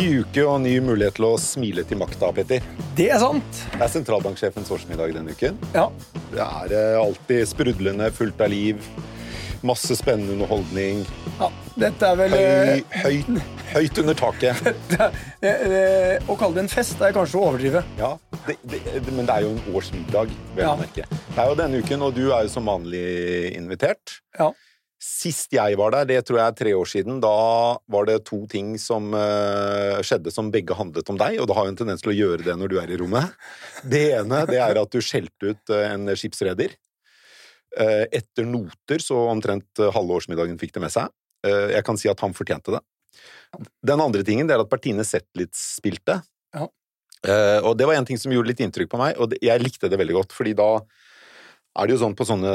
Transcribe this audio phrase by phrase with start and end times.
[0.00, 2.64] Ny uke og ny mulighet til å smile til makta, Petter.
[2.96, 3.58] Det er sant.
[3.74, 5.58] Det er sentralbanksjefens årsmiddag denne uken.
[5.74, 5.90] Ja.
[6.30, 8.80] Det er eh, alltid sprudlende, fullt av liv.
[9.66, 11.02] Masse spennende underholdning.
[11.36, 11.50] ja.
[11.80, 13.28] Dette er vel Høy, eh, høyt,
[13.74, 14.64] høyt under taket.
[15.44, 17.84] eh, Å kalle det en fest er kanskje å overdrive.
[18.00, 18.14] Ja,
[18.48, 20.72] Men det er jo en årsmiddag, vil Ja.
[20.80, 21.04] merke.
[21.12, 23.04] Det er jo denne uken, og du er jo som vanlig
[23.60, 24.16] invitert.
[24.38, 24.48] Ja.
[25.00, 27.32] Sist jeg var der, det tror jeg er tre år siden, da
[27.88, 31.64] var det to ting som uh, skjedde som begge handlet om deg, og det har
[31.64, 33.32] jo en tendens til å gjøre det når du er i rommet.
[33.80, 36.76] Det ene det er at du skjelte ut eh, en skipsreder.
[37.72, 41.08] Uh, etter noter, så omtrent halvårsmiddagen halve årsmiddagen fikk det med seg.
[41.46, 42.84] Uh, jeg kan si at han fortjente det.
[43.80, 46.20] Den andre tingen det er at Bertine Zetlitz spilte.
[46.52, 46.68] Ja.
[47.68, 49.98] Og det var en ting som gjorde litt inntrykk på meg, og jeg likte det
[50.00, 50.70] veldig godt, fordi da
[51.78, 52.50] er det jo sånn På sånne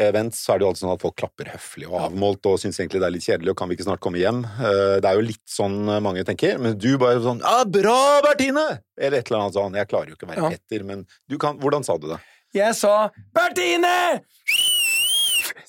[0.00, 2.78] events så er det jo alltid sånn at folk klapper høflig og avmålt og syns
[2.80, 4.40] egentlig det er litt kjedelig og kan vi ikke snart komme hjem.
[4.44, 8.80] Eh, Det er jo litt sånn mange tenker, men du bare sånn Ja, bra, Bertine!
[8.96, 9.74] Eller et eller annet sånn.
[9.76, 10.50] Jeg klarer jo ikke å være Ja.
[10.56, 12.20] Petter, men du kan Hvordan sa du det?
[12.54, 14.22] Jeg sa Bertine!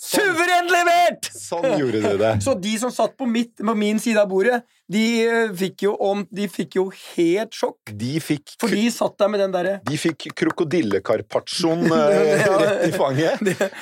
[0.06, 1.30] Suverent levert!
[1.36, 2.34] Sånn gjorde du det.
[2.46, 5.96] Så de som satt på, mitt, på min side av bordet, de eh, fikk jo,
[6.04, 7.80] om, de fikk jo helt sjokk.
[7.98, 12.58] De fikk For de satt der med den derre De fikk krokodillekarpacchoen eh, Ja.
[12.62, 13.40] rett i fanget.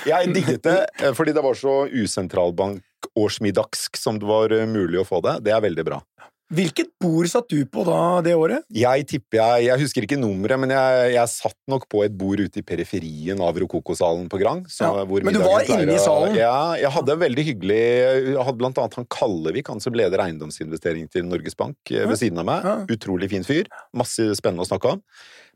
[0.07, 5.19] Jeg digget det, eh, fordi det var så usentralbankårsmiddagsk som det var mulig å få
[5.25, 5.39] det.
[5.47, 5.99] Det er veldig bra.
[6.53, 8.63] Hvilket bord satt du på da det året?
[8.73, 12.39] Jeg tipper jeg Jeg husker ikke nummeret, men jeg, jeg satt nok på et bord
[12.43, 14.63] ute i periferien av Rokokosalen på Grang.
[14.69, 16.35] så- Ja, men du var inne i salen?
[16.37, 20.19] Ja, jeg hadde en veldig hyggelig Jeg hadde blant annet han Kallevik, han som leder
[20.19, 22.05] eiendomsinvestering til Norges Bank, ja.
[22.05, 22.63] ved siden av meg.
[22.63, 22.75] Ja.
[22.85, 23.65] Utrolig fin fyr.
[23.93, 25.01] Masse spennende å snakke om.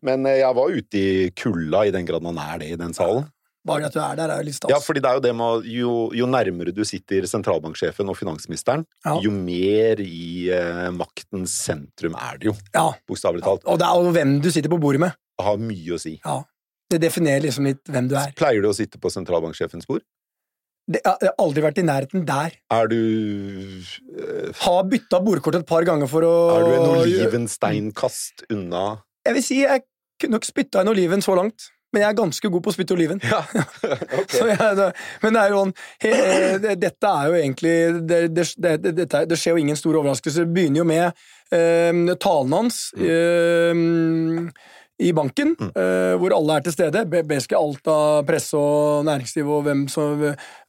[0.01, 2.93] Men eh, jeg var ute i kulda, i den grad man er det i den
[2.93, 3.29] salen.
[3.67, 4.71] Bare at du er der, er jo litt stas.
[4.71, 8.86] Ja, fordi det er jo det med jo, jo nærmere du sitter sentralbanksjefen og finansministeren,
[9.05, 9.17] Ja.
[9.21, 12.89] jo mer i eh, maktens sentrum er det jo, Ja.
[13.08, 13.65] bokstavelig talt.
[13.67, 15.11] Og det er jo hvem du sitter på bordet med.
[15.37, 16.19] Det har mye å si.
[16.25, 16.39] Ja.
[16.89, 18.31] Det definerer liksom litt hvem du er.
[18.39, 20.02] Pleier du å sitte på sentralbanksjefens bord?
[20.87, 22.53] Det, jeg har aldri vært i nærheten der.
[22.71, 28.45] Er du eh, Har bytta bordkort et par ganger for å Er du en olivensteinkast
[28.55, 28.86] unna
[29.27, 29.83] Jeg vil si jeg
[30.21, 32.95] kunne nok spytta en oliven så langt, men jeg er ganske god på å spytte
[32.98, 33.21] oliven.
[33.23, 33.42] Ja,
[34.36, 34.52] Så ok.
[34.52, 34.87] jeg,
[35.23, 35.75] men det er jo sånn
[36.83, 37.75] Dette er jo egentlig
[38.09, 40.43] det, det, det, det skjer jo ingen stor overraskelse.
[40.43, 41.05] Det begynner jo med
[41.55, 43.86] eh, talen hans eh,
[44.98, 47.03] i banken, eh, hvor alle er til stede.
[47.09, 50.23] Basically alt av presse og næringsliv og hvem, som,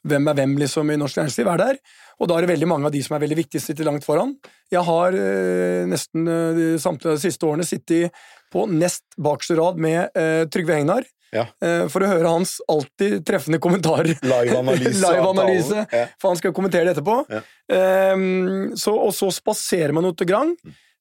[0.04, 1.80] hvem er hvem liksom i norsk næringsliv, er der.
[2.18, 4.34] Og da er det veldig mange av de som er veldig viktige, sitter langt foran.
[4.72, 8.12] Jeg har eh, nesten eh, de samtidig, de siste årene sittet
[8.52, 11.06] på nest bakerste rad med eh, Trygve Hegnar.
[11.34, 11.42] Ja.
[11.60, 14.14] Eh, for å høre hans alltid treffende kommentarer.
[14.24, 15.82] Live-analyse Live-analyse.
[15.98, 16.06] Ja.
[16.20, 17.18] For han skal kommentere det etterpå.
[17.28, 17.42] Ja.
[17.76, 20.54] Ehm, så, og så spaserer man ut til Grang,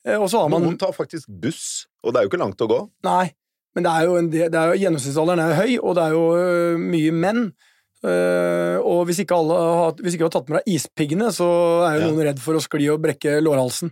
[0.03, 2.63] eh, og så har man Noen tar faktisk buss, og det er jo ikke langt
[2.63, 2.81] å gå.
[3.08, 3.30] Nei,
[3.78, 6.28] men det er jo, en, det er jo gjennomsnittsalderen er høy, og det er jo
[6.44, 7.41] øh, mye menn.
[8.06, 11.47] Uh, og hvis ikke, alle har, hvis ikke du har tatt med deg ispiggene, så
[11.88, 12.09] er jo Ja.
[12.12, 13.90] noen redd for å skli og brekke lårhalsen.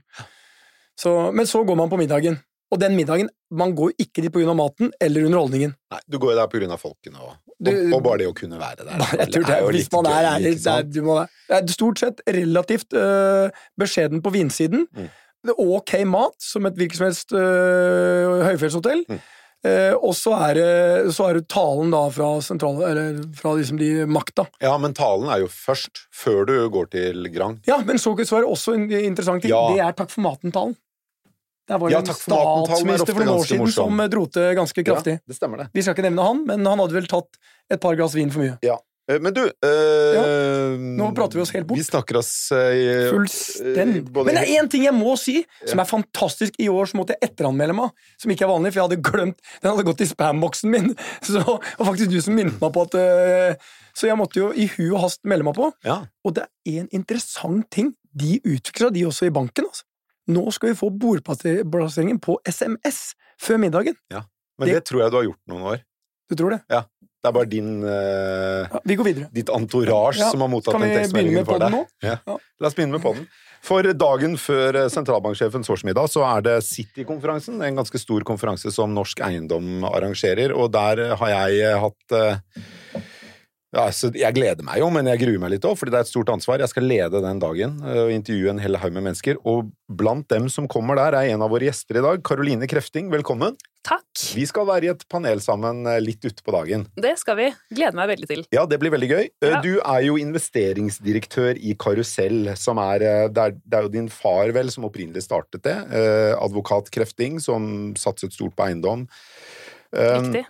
[0.99, 2.37] Så, men så går man på middagen.
[2.75, 4.53] Og den middagen, man går ikke dit pga.
[4.57, 5.75] maten eller underholdningen.
[5.93, 8.83] Nei, du går jo der av folkene og, og, og bare det å kunne være
[8.83, 9.05] der.
[9.21, 12.01] Jeg tror det, jo hvis man er ærlig, det er, du må, det er stort
[12.03, 13.47] sett relativt øh,
[13.79, 14.89] beskjeden på vinsiden.
[14.91, 15.07] Mm.
[15.45, 19.05] Er ok mat, som et hvilket som helst øh, høyfjellshotell.
[19.07, 19.23] Mm.
[19.65, 24.45] Eh, og så er, det, er talen da fra sentral, eller fra liksom de makta.
[24.61, 27.57] Ja, men talen er jo først, før du går til Grang.
[27.69, 29.47] Ja, men så, så er det også en interessant.
[29.49, 29.63] Ja.
[29.71, 30.75] Det er Takk for maten-talen.
[31.67, 33.89] Der var det Ja, en er statsminister for noen år siden morsom.
[33.89, 35.15] som eh, dro til ganske kraftig.
[35.19, 35.69] Ja, det stemmer det.
[35.73, 37.39] Vi skal ikke nevne han, men han hadde vel tatt
[37.73, 38.57] et par glass vin for mye.
[38.65, 38.77] Ja.
[39.05, 41.77] Men du eh, Nå prater vi oss helt bort.
[41.77, 44.01] Vi snakker oss øh, Fullstendig.
[44.01, 46.55] eh, både- Men det er én ting jeg må si, som er fantastisk.
[46.57, 49.37] I år så måtte jeg etteranmelde meg, som ikke er vanlig, for jeg hadde glemt
[49.61, 50.95] Den hadde gått i spamboksen min.
[51.21, 53.55] Så, og faktisk du som minnet meg på at øh,
[53.93, 55.69] Så jeg måtte jo i hu og hast melde meg på.
[55.85, 56.01] Ja.
[56.25, 57.93] Og det er en interessant ting.
[58.15, 59.65] De utvikler de også i banken.
[59.69, 59.85] altså.
[60.31, 63.97] Nå skal vi få bordplasseringen på SMS før middagen.
[64.09, 65.81] Men det, tror jeg du har gjort noen år.
[66.31, 66.61] Du tror det?
[66.69, 69.27] Det er bare din uh, Ja, vi går videre.
[69.33, 71.73] ditt entourage Ja, som har mottatt den tekstmeldingen for deg.
[71.73, 71.81] nå?
[72.05, 72.19] Ja.
[72.25, 72.37] Ja.
[72.61, 73.25] La oss begynne med podden.
[73.65, 78.93] For dagen før eh, sentralbanksjefens årsmiddag så er det City-konferansen, en ganske stor konferanse som
[78.93, 83.01] Norsk Eiendom arrangerer, og der har jeg eh, hatt eh,
[83.75, 86.05] Ja, så jeg gleder meg jo, men jeg gruer meg litt òg, fordi det er
[86.05, 86.61] et stort ansvar.
[86.63, 89.35] Jeg skal lede den dagen eh, og intervjue en hel haug med mennesker.
[89.43, 92.23] Og blant dem som kommer der, er en av våre gjester i dag.
[92.25, 93.57] Karoline Krefting, velkommen.
[93.85, 94.07] Takk.
[94.33, 96.87] Vi skal være i et panel sammen litt ute på dagen.
[96.97, 97.49] Det skal vi.
[97.75, 98.45] Gleder meg veldig til.
[98.55, 99.25] Ja, det blir veldig gøy.
[99.43, 99.59] Eh, Ja.
[99.61, 104.09] Du er jo investeringsdirektør i Karusell, som er eh, Det er, det er jo din
[104.09, 105.75] far, vel, som opprinnelig startet det.
[105.91, 109.05] Eh, Advokat Krefting, som satset stort på eiendom.
[109.95, 110.45] Eh, Riktig.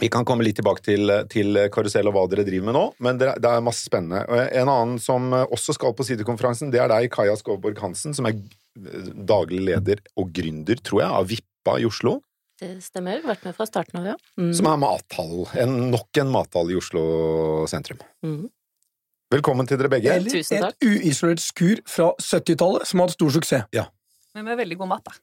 [0.00, 3.16] Vi kan komme litt tilbake til, til Karusell og hva dere driver med nå, men
[3.20, 4.20] det, det er masse spennende.
[4.52, 8.36] En annen som også skal på sidekonferansen, det er deg, Kaja Skovborg Hansen, som er
[8.76, 12.18] daglig leder og gründer, tror jeg, av Vippa i Oslo.
[12.60, 13.20] Det stemmer.
[13.24, 14.16] Vært med fra starten av, ja.
[14.40, 14.52] Mm.
[14.56, 15.42] Som er mathall.
[15.60, 17.02] En, nok en mathall i Oslo
[17.68, 18.00] sentrum.
[18.24, 18.46] Mm.
[19.32, 20.12] Velkommen til dere begge.
[20.12, 23.66] Eller et uisolert skur fra 70-tallet som har hatt stor suksess.
[24.36, 25.16] Men med veldig god mat, da.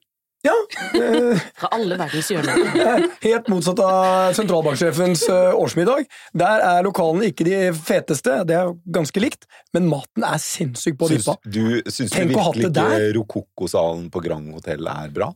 [0.43, 0.53] Ja,
[0.99, 2.63] eh, Fra alle verdens hjørner.
[2.83, 6.09] er helt motsatt av sentralbanksjefens eh, årsmiddag.
[6.35, 11.07] Der er lokalene ikke de feteste, det er ganske likt, men maten er sinnssykt på
[11.13, 11.37] Syns Vippa.
[11.47, 13.13] du, syns du Tenk virkelig ikke.
[13.19, 15.31] Rokokosalen på Grand Hotel er bra?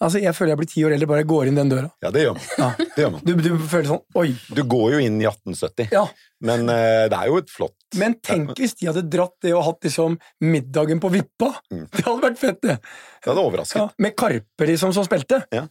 [0.00, 1.90] Altså, Jeg føler jeg blir ti år eldre bare jeg går inn den døra.
[2.00, 2.44] Ja, det gjør man.
[2.58, 2.68] Ja.
[2.96, 3.20] Det gjør man.
[3.24, 4.30] Du, du føler sånn Oi.
[4.56, 6.06] Du går jo inn i 1870, Ja.
[6.48, 9.62] men uh, det er jo et flott Men tenk hvis de hadde dratt det og
[9.66, 11.50] hatt liksom middagen på Vippa.
[11.72, 11.84] Mm.
[11.92, 12.76] Det hadde vært fett, det.
[13.20, 13.76] Det hadde overrasket.
[13.82, 15.42] Ja, med Karpe liksom som spilte.
[15.52, 15.66] Ja.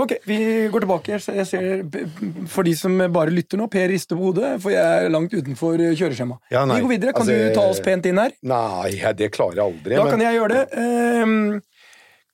[0.00, 0.38] Ok, vi
[0.72, 1.18] går tilbake.
[1.20, 1.84] Jeg ser-
[2.52, 5.76] for de som bare lytter nå, Per rister på hodet, for jeg er langt utenfor
[5.92, 6.38] kjøreskjema.
[6.54, 6.80] Ja, nei.
[6.80, 7.12] vi går videre.
[7.16, 8.32] Kan Altså, du ta oss pent inn her?
[8.42, 9.96] Nei, det klarer jeg aldri.
[9.98, 10.64] Da men kan jeg gjøre det.
[10.80, 11.62] Ehm,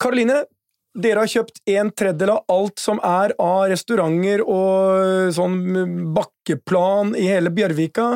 [0.02, 0.42] Karoline,
[0.94, 5.58] dere har kjøpt en tredjedel av alt som er av restauranter og sånn
[6.16, 8.14] bakkeplan i hele Bjørvika.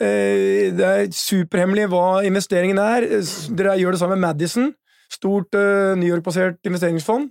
[0.00, 3.06] Eh, Det er superhemmelig hva investeringen er.
[3.54, 4.72] Dere gjør det sammen med Madison,
[5.10, 7.30] stort eh, New York-basert investeringsfond.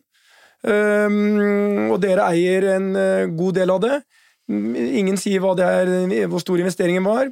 [0.65, 3.99] Ehm, og dere eier en eh, god del av det.
[4.49, 5.91] Ingen sier er,
[6.31, 7.27] hvor stor investeringen var.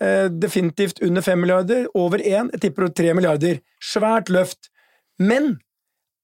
[0.00, 1.88] Eh, definitivt under fem milliarder.
[1.94, 2.50] Over én.
[2.52, 3.60] Jeg tipper tre milliarder.
[3.82, 4.70] Svært løft.
[5.18, 5.58] Men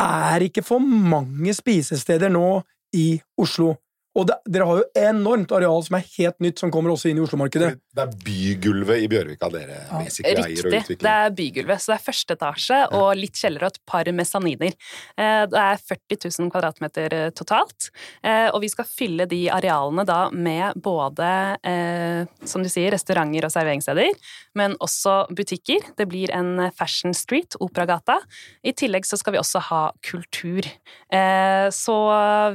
[0.05, 2.63] er ikke for mange spisesteder nå
[2.95, 3.75] i Oslo.
[4.15, 7.19] Og det, dere har jo enormt areal som er helt nytt, som kommer også inn
[7.19, 7.73] i Oslo-markedet.
[7.95, 10.79] det er bygulvet i Bjørvika dere basically eier og utvikler?
[10.79, 10.99] Riktig.
[11.03, 11.83] Det er bygulvet.
[11.83, 14.77] Så det er første etasje og litt kjeller og et par mesaniner.
[15.19, 17.91] Eh, Det er 40 000 kvadratmeter eh, totalt.
[18.23, 23.45] Eh, Og vi skal fylle de arealene da med både, eh, som du sier, restauranter
[23.49, 24.15] og serveringssteder,
[24.55, 25.91] men også butikker.
[25.99, 28.21] Det blir en fashion street, Operagata.
[28.65, 30.63] I tillegg så skal vi også ha kultur.
[31.11, 31.95] Eh, Så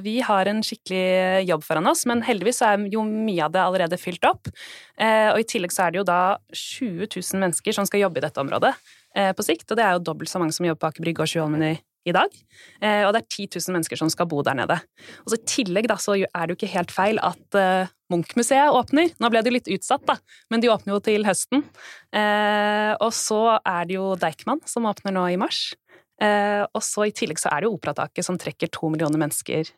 [0.03, 3.99] vi har en skikkelig jobb foran oss, men heldigvis er jo mye av det allerede
[4.01, 4.49] fylt opp.
[4.99, 6.21] Eh, Og i tillegg så er det jo da
[6.53, 8.73] 20 000 mennesker som skal jobbe i dette området
[9.15, 11.25] eh, på sikt, og det er jo dobbelt så mange som jobber på Aker Brygge
[11.25, 11.75] og Sjøholmen i,
[12.07, 12.29] i dag.
[12.81, 14.79] Eh, Og det er 10 000 mennesker som skal bo der nede.
[15.25, 18.73] Og så I tillegg da, så er det jo ikke helt feil at eh, Munch-museet
[18.73, 19.11] åpner.
[19.21, 20.15] Nå ble det jo litt utsatt, da,
[20.49, 21.61] men de åpner jo til høsten.
[22.15, 25.67] Eh, og så er det jo Deichman som åpner nå i mars.
[26.19, 29.69] Uh, og så i tillegg så er det jo Operataket som trekker to millioner mennesker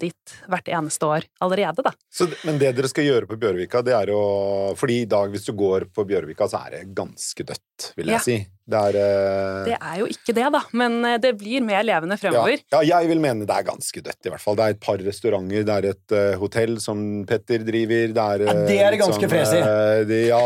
[0.00, 1.92] dit hvert eneste år allerede, da.
[2.10, 5.46] Så, men det dere skal gjøre på Bjørvika, det er jo Fordi i dag, hvis
[5.46, 8.24] du går på Bjørvika, så er det ganske dødt, vil jeg Ja.
[8.24, 8.38] si.
[8.68, 9.62] Det er uh...
[9.68, 12.60] Det er jo ikke det, da, men eh, det blir mer levende fremover.
[12.68, 14.58] Ja, ja, jeg vil mene det er ganske dødt, i hvert fall.
[14.58, 18.44] Det er et par restauranter, det er et uh, hotell som Petter driver, det er
[18.44, 19.62] Ja, det er det ganske fresig.
[19.64, 20.42] uh, Ja,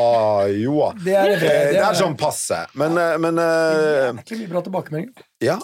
[0.55, 0.93] jo da.
[1.03, 2.59] Det Eh, Det er sånn passe.
[2.79, 5.11] Men, men er ikke mye bra tilbakemelding.
[5.43, 5.59] Ja,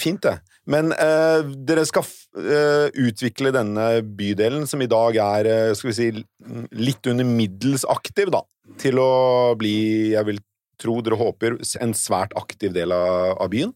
[0.00, 0.38] fint det.
[0.70, 5.90] Men eh, dere skal f eh, utvikle denne bydelen, som i dag er eh, skal
[5.90, 6.08] vi si,
[6.80, 8.40] litt under middels aktiv, da,
[8.80, 9.10] til å
[9.60, 9.76] bli,
[10.14, 10.40] jeg vil
[10.78, 13.72] tro dere håper, en svært aktiv del av, av byen.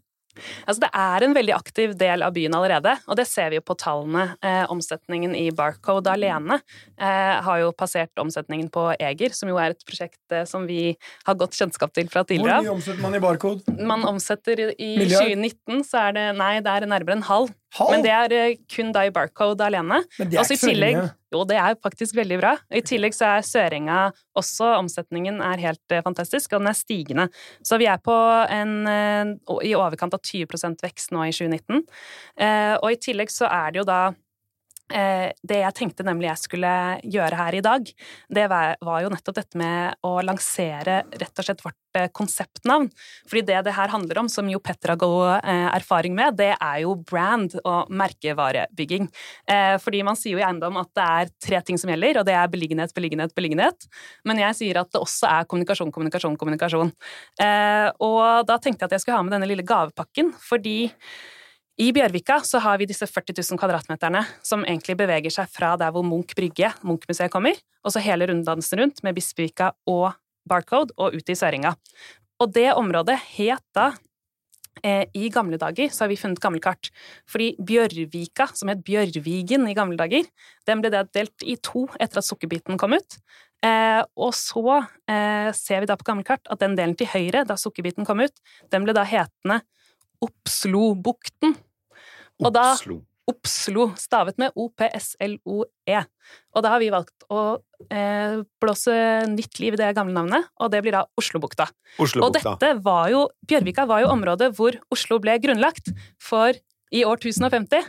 [0.71, 3.65] Altså, det er en veldig aktiv del av byen allerede, og det ser vi jo
[3.67, 4.37] på tallene.
[4.39, 6.61] Eh, omsetningen i Barcode alene
[6.95, 10.93] eh, har jo passert omsetningen på Eger, som jo er et prosjekt eh, som vi
[11.27, 12.61] har godt kjennskap til fra tidligere.
[12.63, 13.79] Hvor mye omsetter man i Barcode?
[13.83, 17.51] Man omsetter i- i 2019, så er det Nei, det er nærmere en halv.
[17.77, 17.91] Halv?
[17.93, 19.99] Men det er eh, kun i Barcode alene.
[20.19, 21.11] Men det er Også i ikke så tillegg, lenge.
[21.35, 22.53] jo, det er faktisk veldig bra.
[22.73, 23.99] I tillegg så er Sørenga
[24.41, 27.27] også, omsetningen er helt eh, fantastisk, og den er stigende.
[27.63, 28.17] Så vi er på
[28.49, 29.35] en, eh,
[29.69, 31.85] i overkant av 20% vekst nå i 2019.
[32.41, 34.01] Eh, Og i tillegg så er det jo da
[34.89, 36.71] det jeg tenkte nemlig jeg skulle
[37.05, 37.91] gjøre her i dag,
[38.33, 42.89] det var, jo nettopp dette med å lansere rett og slett vårt eh, konseptnavn.
[43.29, 46.53] Fordi det det her handler om, som jo Petter har god eh, erfaring med, det
[46.55, 49.09] er jo brand og merkevarebygging.
[49.51, 52.29] Eh, fordi man sier jo i eiendom at det er tre ting som gjelder, og
[52.29, 53.89] det er beliggenhet, beliggenhet, beliggenhet.
[54.29, 56.95] Men jeg sier at det også er kommunikasjon, kommunikasjon, kommunikasjon.
[57.45, 60.79] Eh, og da tenkte jeg at jeg skulle ha med denne lille gavepakken, fordi
[61.79, 65.93] I Bjørvika så har vi disse 40 000 kvadratmeterne som egentlig beveger seg fra der
[65.95, 67.55] hvor Munch brygge, Munch-museet, kommer,
[67.87, 70.09] og så hele runddansen rundt med Bispevika og
[70.49, 71.77] Barcode og ut i Søringa.
[72.43, 73.93] Og det området het da
[74.83, 76.91] eh, I gamle dager så har vi funnet gamle kart.
[77.31, 80.27] Fordi Bjørvika, som het Bjørvigen i gamle dager,
[80.67, 83.21] den ble delt i to etter at sukkerbiten kom ut.
[83.63, 87.47] Eh, og så eh, ser vi da på gamle kart at den delen til høyre,
[87.47, 89.63] da sukkerbiten kom ut, den ble da hetende
[90.27, 91.55] Oppslobukten.
[92.45, 93.01] Og da Oslo.
[93.29, 95.99] Opslo, stavet med O-P-S-L-O-E.
[96.57, 97.59] Og da har vi valgt å
[97.93, 98.95] eh, blåse
[99.29, 101.67] nytt liv i det gamle navnet, og det blir da Oslobukta.
[102.01, 105.93] Og dette var jo Bjørvika var jo området hvor Oslo ble grunnlagt
[106.23, 106.57] for
[106.89, 107.85] i år 1050.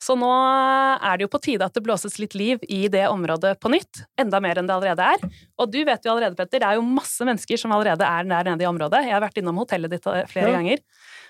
[0.00, 3.58] Så nå er det jo på tide at det blåses litt liv i det området
[3.60, 4.02] på nytt.
[4.18, 5.26] Enda mer enn det allerede er.
[5.60, 8.48] Og du vet jo allerede, Petter, det er jo masse mennesker som allerede er der
[8.48, 9.04] nede i området.
[9.04, 10.56] Jeg har vært innom hotellet ditt flere Ja.
[10.56, 10.80] ganger.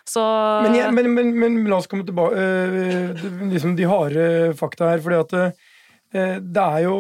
[0.09, 0.23] Så
[0.65, 4.29] Men, jeg, men, men, men la oss komme tilbake uh, liksom de harde
[4.59, 5.03] fakta her.
[5.05, 6.95] fordi at uh, det er jo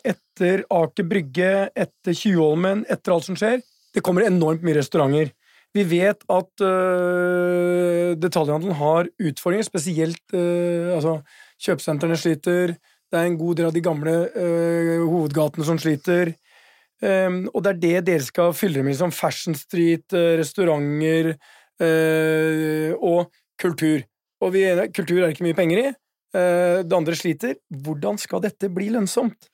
[0.00, 3.58] etter Aker Brygge, etter Tjuvholmen, etter alt som skjer
[3.92, 5.34] Det kommer enormt mye restauranter.
[5.74, 11.16] Vi vet at uh, detaljhandelen har utfordringer, spesielt uh, altså,
[11.66, 12.76] kjøpesentrene sliter.
[13.10, 16.36] Det er en god del av de gamle uh, hovedgatene som sliter.
[17.02, 20.06] Um, og det er det dere skal fylle med, som Fashion Street,
[20.38, 21.34] restauranter
[21.82, 24.04] og kultur.
[24.44, 24.64] Og vi,
[24.94, 25.86] kultur er ikke mye penger i.
[26.34, 27.54] øh, det andre sliter.
[27.70, 29.48] Hvordan skal dette bli lønnsomt?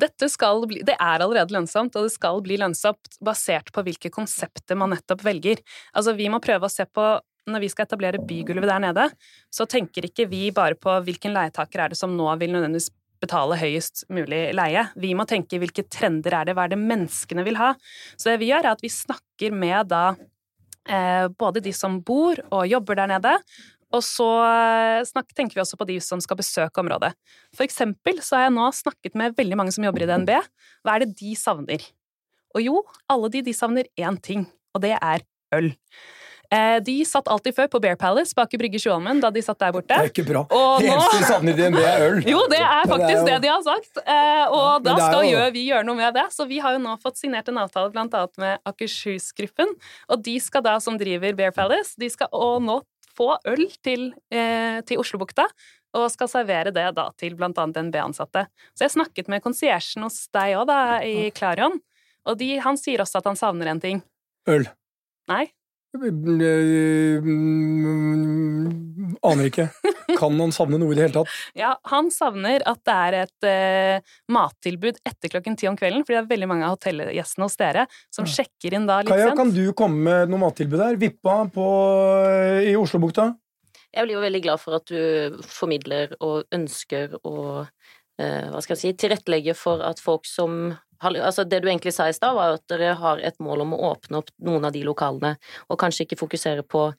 [0.00, 0.28] Dette
[0.66, 4.90] bli, det er allerede lønnsomt, og det skal bli lønnsomt basert på hvilke konsepter man
[4.90, 5.62] nettopp velger.
[5.94, 9.08] Altså, vi må prøve å se på når vi skal etablere bygulvet der nede,
[9.52, 12.90] så tenker ikke vi bare på hvilken leietaker er det som nå vil nødvendigvis
[13.24, 14.86] betale høyest mulig leie.
[15.00, 17.74] Vi må tenke hvilke trender er det, hva er det menneskene vil ha.
[18.16, 20.24] Så det vi gjør, er at vi snakker med da eh,
[21.40, 23.30] både de som bor og jobber der nede,
[23.94, 27.12] og så eh, tenker vi også på de som skal besøke området.
[27.54, 30.32] For eksempel så har jeg nå snakket med veldig mange som jobber i DNB.
[30.82, 31.84] Hva er det de savner?
[32.54, 35.24] Og jo, alle de, de savner én ting, og det er
[35.54, 35.72] øl.
[36.54, 39.58] Eh, de satt alltid før på Bear Palace bak i Brygge Tjuvholmen da de satt
[39.58, 39.88] der borte.
[39.90, 40.42] Det er ikke bra.
[40.54, 42.20] Og det nå- eneste vi savner de, DNB, er øl.
[42.30, 45.50] Jo, det er faktisk jo- det de har sagt, eh, og da er skal jo-
[45.56, 46.26] vi gjøre noe med det.
[46.36, 49.74] Så vi har jo nå fått signert en avtale annet med Akershus-gruppen,
[50.08, 52.80] og de skal da, som driver Bear Palace, de skal nå
[53.18, 55.46] få øl til, eh, til Oslobukta,
[55.94, 58.46] og skal servere det da til blant annet NB-ansatte.
[58.74, 61.80] Så jeg snakket med konsiersen hos deg òg, da, i Klarion,
[62.26, 64.02] og de, han sier også at han savner en ting.
[64.48, 64.66] Øl.
[65.28, 65.46] Nei?
[67.24, 69.68] Mm, Aner ikke.
[70.18, 71.30] Kan han savne noe i det hele tatt?
[71.62, 76.16] Ja, han savner at det er et uh, mattilbud etter klokken ti om kvelden, fordi
[76.18, 79.38] det er veldig mange av hotellgjestene hos dere som sjekker inn da litt Kaja, sent.
[79.40, 80.98] kan du komme med noe mattilbud der?
[81.00, 81.66] Vippa på,
[82.66, 83.24] i Oslobukta?
[83.94, 85.00] Jeg blir jo veldig glad for at du
[85.46, 91.44] formidler og ønsker å uh, hva skal jeg si, tilrettelegge for at folk som altså
[91.44, 94.22] Det du egentlig sa i stad, var at dere har et mål om å åpne
[94.22, 95.36] opp noen av de lokalene,
[95.68, 96.90] og kanskje ikke fokusere på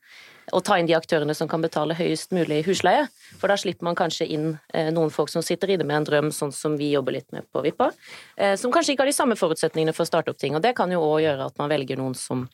[0.53, 3.07] å ta inn de aktørene som kan betale høyest mulig husleie.
[3.39, 6.31] For da slipper man kanskje inn eh, noen folk som sitter inne med en drøm,
[6.35, 7.89] sånn som vi jobber litt med på Vippa,
[8.37, 10.57] eh, som kanskje ikke har de samme forutsetningene for å starte opp ting.
[10.57, 12.45] Og det kan jo òg gjøre at man velger noen som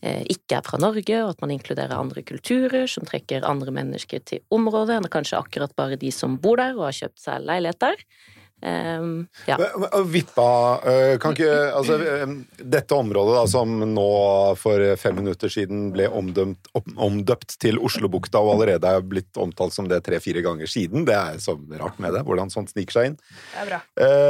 [0.00, 4.22] eh, ikke er fra Norge, og at man inkluderer andre kulturer, som trekker andre mennesker
[4.26, 7.82] til området, enn kanskje akkurat bare de som bor der og har kjøpt seg leilighet
[7.82, 8.06] der.
[8.62, 9.58] Um, ja.
[10.08, 11.98] Vippa øh, kan ikke Altså,
[12.56, 14.06] dette området da, som nå
[14.56, 19.90] for fem minutter siden ble omdømt, omdøpt til Oslobukta og allerede er blitt omtalt som
[19.90, 23.20] det tre-fire ganger siden, det er så rart med det, hvordan sånt sniker seg inn.
[23.52, 23.82] Det er bra.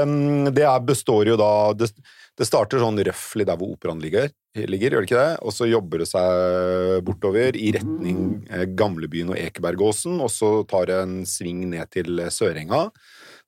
[0.02, 1.92] Um, det er, består jo da det,
[2.37, 5.37] det starter sånn røftlig der hvor operaen ligger, ligger, gjør det ikke det?
[5.47, 8.18] Og så jobber det seg bortover i retning
[8.50, 12.87] eh, Gamlebyen og Ekebergåsen, og så tar det en sving ned til eh, Sørenga,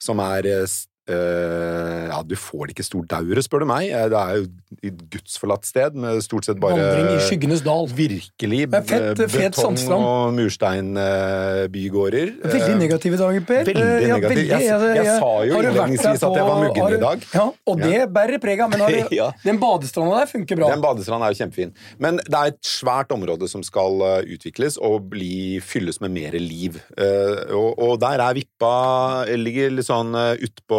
[0.00, 0.66] som er
[1.08, 3.90] eh, Ja, du får det ikke stort daure, spør du meg.
[3.90, 4.46] Eh, Det er jo
[4.88, 7.86] et gudsforlatt sted med stort sett bare Vandring i skyggenes dal.
[7.88, 10.04] Virkelig fett- eh, betong sandstrand.
[10.04, 12.32] og mursteinbygårder.
[12.44, 13.64] Veldig negativ i dag, Per.
[13.68, 14.36] Veldig uh, ja, negativ.
[14.36, 14.48] veldig.
[14.48, 17.26] Jeg- jeg sa jo innledningsvis at jeg var muggen i dag.
[17.34, 18.70] Ja, og det bærer preg av.
[18.70, 20.70] Men har du, den badestranda der funker bra.
[20.74, 21.72] Den badestranden er jo kjempefin.
[21.98, 23.98] Men det er et svært område som skal
[24.28, 26.80] utvikles og bli, fylles med mer liv.
[26.98, 30.78] Og, og der er Vippa ligger litt sånn uh, utpå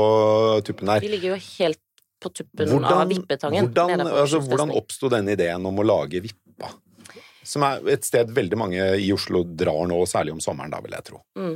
[0.66, 1.04] tuppen her.
[1.04, 1.82] Vi ligger jo helt
[2.20, 3.72] på tuppen av Vippetangen.
[3.72, 6.74] hvordan, altså, hvordan oppsto denne ideen om å lage Vippa?
[7.50, 10.94] Som er et sted veldig mange i Oslo drar nå, særlig om sommeren, da, vil
[10.94, 11.22] jeg tro.
[11.40, 11.56] Mm.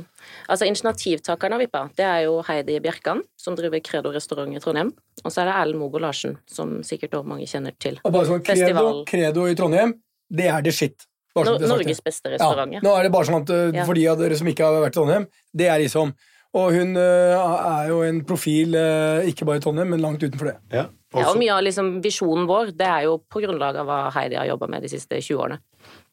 [0.50, 4.90] Altså Initiativtakeren av Vippa, det er jo Heidi Bjerkan, som driver Credo restaurant i Trondheim.
[5.22, 8.00] Og så er det Erlend Mogo Larsen, som sikkert også mange kjenner til.
[8.02, 9.94] Og bare sånn, credo, credo i Trondheim,
[10.32, 11.06] det er det shit.
[11.34, 12.78] Norges beste restaurant, ja.
[12.78, 12.84] ja.
[12.86, 13.84] Nå er det bare sånn at Ja.
[13.84, 16.14] for de av dere som ikke har vært i Trondheim, det er liksom
[16.54, 20.52] Og hun uh, er jo en profil uh, ikke bare i Trondheim, men langt utenfor
[20.52, 20.58] det.
[20.74, 20.88] Ja.
[21.14, 24.38] Ja, og mye av liksom visjonen vår, det er jo på grunnlag av hva Heidi
[24.38, 25.60] har jobba med de siste 20 årene.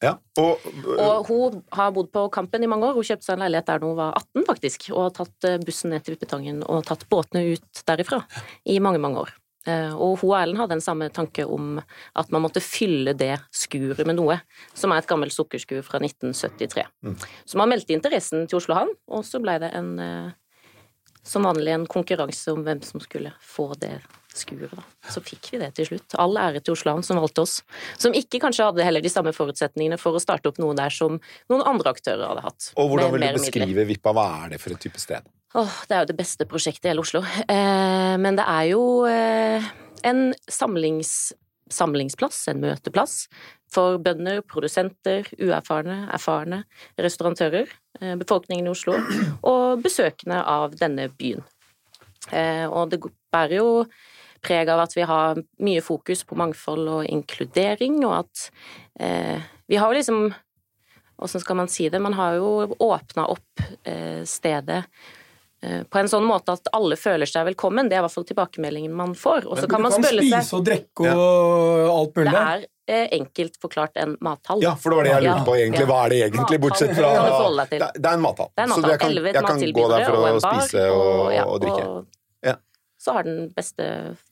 [0.03, 0.13] ja.
[0.37, 0.61] Og,
[0.93, 2.93] Og hun har bodd på Kampen i mange år.
[2.99, 5.57] Hun kjøpte seg en leilighet der da hun var 18, faktisk, og har tatt eh,
[5.65, 8.21] bussen ned til Vippetangen og tatt båtene ut derifra
[8.69, 9.33] i mange, mange år.
[9.67, 11.75] Eh, Og hun og Erlend hadde en samme tanke om
[12.15, 14.39] at man måtte fylle det skuret med noe,
[14.73, 16.87] som er et gammelt sukkerskur fra 1973.
[17.45, 20.31] Så man meldte interessen til Oslo Havn, og så ble det en eh,
[21.23, 23.99] som vanlig en konkurranse om hvem som skulle få det
[24.33, 24.71] skuret.
[24.73, 24.81] Da.
[25.11, 26.15] Så fikk vi det til slutt.
[26.17, 27.59] All ære til Oslo Havn som valgte oss.
[27.99, 31.19] Som ikke kanskje hadde heller de samme forutsetningene for å starte opp noe der som
[31.51, 32.71] noen andre aktører hadde hatt.
[32.75, 34.15] og hvordan vil du beskrive Vippa?
[34.15, 35.27] Hva er det for et type sted?
[35.51, 37.19] Åh, det er jo det beste prosjektet i hele Oslo.
[37.27, 39.65] Eh, men det er jo eh,
[40.07, 41.33] en samlings,
[41.71, 43.25] samlingsplass, en møteplass,
[43.71, 46.61] for bønder, produsenter, uerfarne, erfarne
[46.99, 47.67] restaurantører,
[47.99, 48.95] eh, befolkningen i Oslo,
[49.51, 51.43] og besøkende av denne byen.
[52.31, 53.01] Eh, og det
[53.33, 53.69] bærer jo
[54.41, 58.47] preg av at vi har mye fokus på mangfold og inkludering, og at
[59.03, 60.31] eh, vi har jo liksom
[61.21, 61.99] Åssen skal man si det?
[62.01, 64.79] Man har jo åpna opp eh, stedet
[65.61, 67.89] på en sånn måte at alle føler seg velkommen.
[67.89, 69.45] Det er i hvert fall tilbakemeldingen man får.
[69.45, 72.31] Og så kan man du kan spise seg og drikke og alt mulig.
[72.31, 74.63] Det er eh, enkelt forklart en mathall.
[74.65, 75.85] Ja, for det var det jeg lurte på, egentlig.
[75.91, 77.11] Hva er det egentlig, bortsett fra?
[77.67, 78.49] Det er en mathall.
[78.57, 81.85] Er Så jeg kan, jeg kan gå der for å spise og, ja, og drikke.
[81.85, 82.20] og Ja.
[83.01, 83.85] Så har den beste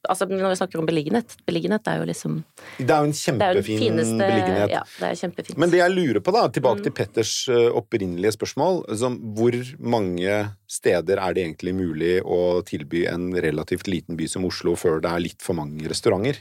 [0.05, 2.35] Altså, når vi snakker om beliggenhet Beliggenhet er jo liksom
[2.77, 4.73] Det er jo en er jo kjempefin fineste beliggenhet.
[4.75, 5.57] Ja, det er kjempefint.
[5.57, 6.53] Men det jeg lurer på, da, Mm.
[6.53, 10.37] tilbake til Petters eh, opprinnelige spørsmål som, Hvor mange
[10.69, 15.09] steder er det egentlig mulig å tilby en relativt liten by som Oslo før det
[15.11, 16.37] er litt for mange restauranter?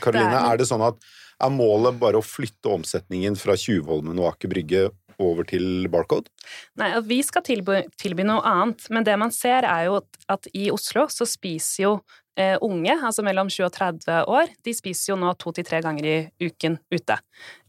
[0.00, 0.96] Karoline, eh, er- er det sånn at
[1.40, 4.90] er målet bare å flytte omsetningen fra Tjuvholmen og Aker Brygge
[5.20, 6.32] over til Barcode?
[6.80, 10.50] Nei, vi skal tilby, tilby noe annet, men det man ser er jo at, at
[10.56, 11.94] i Oslo så spiser jo
[12.40, 15.80] eh, unge, altså mellom 20 og 30 år, de spiser jo nå to til tre
[15.84, 17.16] ganger i uken ute.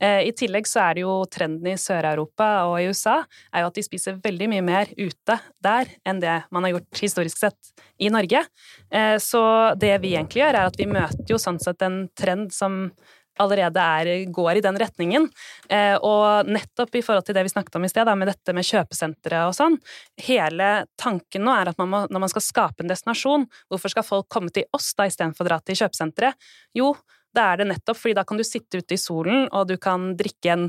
[0.02, 3.72] Eh, I tillegg så er det jo trenden i Sør-Europa og i USA er jo
[3.72, 7.74] at de spiser veldig mye mer ute der enn det man har gjort historisk sett
[8.02, 8.44] i Norge.
[8.92, 9.44] Eh, så
[9.80, 12.86] det vi egentlig gjør, er at vi møter jo sånn sett en trend som
[13.42, 15.28] allerede er, går i den retningen.
[15.70, 18.68] Eh, og nettopp i forhold til det vi snakket om i sted, med dette med
[18.68, 19.78] kjøpesentre og sånn,
[20.26, 24.08] hele tanken nå er at man må, når man skal skape en destinasjon, hvorfor skal
[24.08, 26.52] folk komme til oss da istedenfor å dra til kjøpesenteret?
[26.78, 26.94] Jo,
[27.36, 30.12] da er det nettopp fordi da kan du sitte ute i solen, og du kan
[30.20, 30.66] drikke en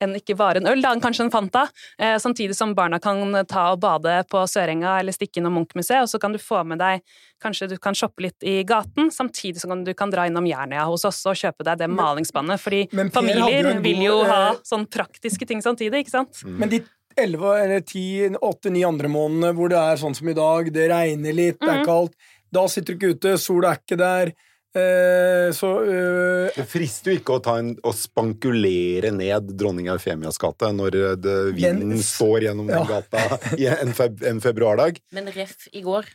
[0.00, 1.66] en ikke bare en øl, da, kanskje en Fanta,
[1.98, 6.08] eh, samtidig som barna kan ta og bade på Sørenga eller stikke innom Munch-museet, og
[6.08, 7.02] så kan du få med deg
[7.38, 11.04] Kanskje du kan shoppe litt i gaten, samtidig som du kan dra innom Jernia hos
[11.06, 14.58] oss og kjøpe deg det malingsspannet, fordi men jo familier en vil jo ha eh,
[14.66, 16.40] sånn praktiske ting samtidig, ikke sant?
[16.44, 16.80] Men de
[17.14, 21.32] 11 eller 10, 8-9 andre månedene hvor det er sånn som i dag, det regner
[21.38, 21.86] litt, det er Mhm.
[21.86, 22.14] kaldt,
[22.50, 24.32] da sitter du ikke ute, sola er ikke der,
[24.74, 30.38] eh, så eh, Det frister jo ikke å, ta en, å spankulere ned dronning Eufemias
[30.40, 33.24] gate når eh, det, vinden Den- står gjennom den gata
[33.58, 35.00] i en, feb, en februardag.
[35.16, 36.06] Men ref i går,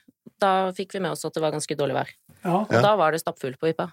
[0.42, 2.16] da fikk vi med oss at det var ganske dårlig vær.
[2.44, 2.62] ja.
[2.63, 3.89] Og da var det stappfullt på Vippa.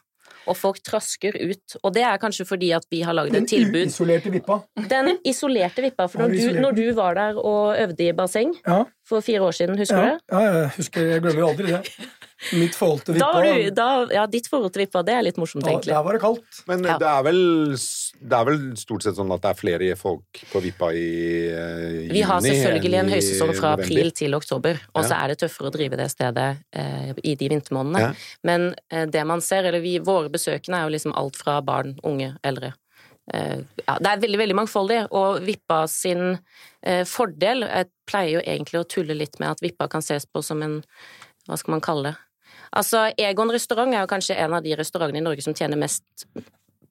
[0.49, 1.75] Og folk trasker ut.
[1.85, 4.57] Og det er kanskje fordi at vi har lagd Den et tilbud uisolerte vippa.
[4.88, 6.07] Den isolerte Vippa.
[6.09, 9.42] For Ja, når du, når du var der og øvde i basseng Ja, for fire
[9.51, 10.33] år siden, husker ja, du det?
[10.33, 11.83] ja, jeg husker, jeg glemmer jo aldri det.
[12.57, 15.61] Mitt forhold til vippa, du, da, ja, ditt forhold til Vippa, det er litt morsomt,
[15.66, 15.92] da, egentlig.
[15.92, 16.61] der var det kaldt.
[16.70, 16.94] Men Ja.
[16.98, 17.40] det, er vel,
[17.76, 21.05] det er vel stort sett sånn at det er flere folk på Vippa i
[21.53, 23.85] eh, juni Vi har selvfølgelig en høysesong fra november.
[23.85, 25.24] april til oktober, og så Ja.
[25.24, 28.00] er det tøffere å drive det stedet eh, i de vintermånedene.
[28.00, 28.12] Ja.
[28.42, 31.98] Men eh, det man ser, eller vi, våre besøkende er jo liksom alt fra barn,
[32.03, 32.72] unge, eldre.
[33.35, 36.38] Eh, ja, det er veldig, veldig mangfoldig, og Vippa sin
[36.83, 40.42] eh, fordel Jeg pleier jo egentlig å tulle litt med at Vippa kan ses på
[40.42, 40.83] som en
[41.46, 42.16] Hva skal man kalle det?
[42.76, 46.26] Altså, Egon restaurant er jo kanskje en av de restaurantene i Norge som tjener mest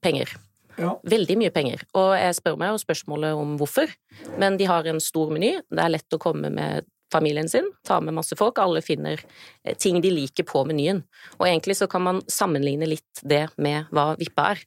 [0.03, 0.31] penger.
[0.79, 0.93] Ja.
[1.11, 1.83] Veldig mye penger.
[1.97, 3.91] Og jeg spør meg jo spørsmålet om hvorfor,
[4.39, 5.57] men de har en stor meny.
[5.67, 8.59] Det er lett å komme med familien sin, ta med masse folk.
[8.61, 9.19] Alle finner
[9.63, 11.01] eh, ting de liker på menyen.
[11.39, 14.63] Og egentlig så kan man sammenligne litt det med hva Vippa er.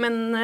[0.00, 0.34] Men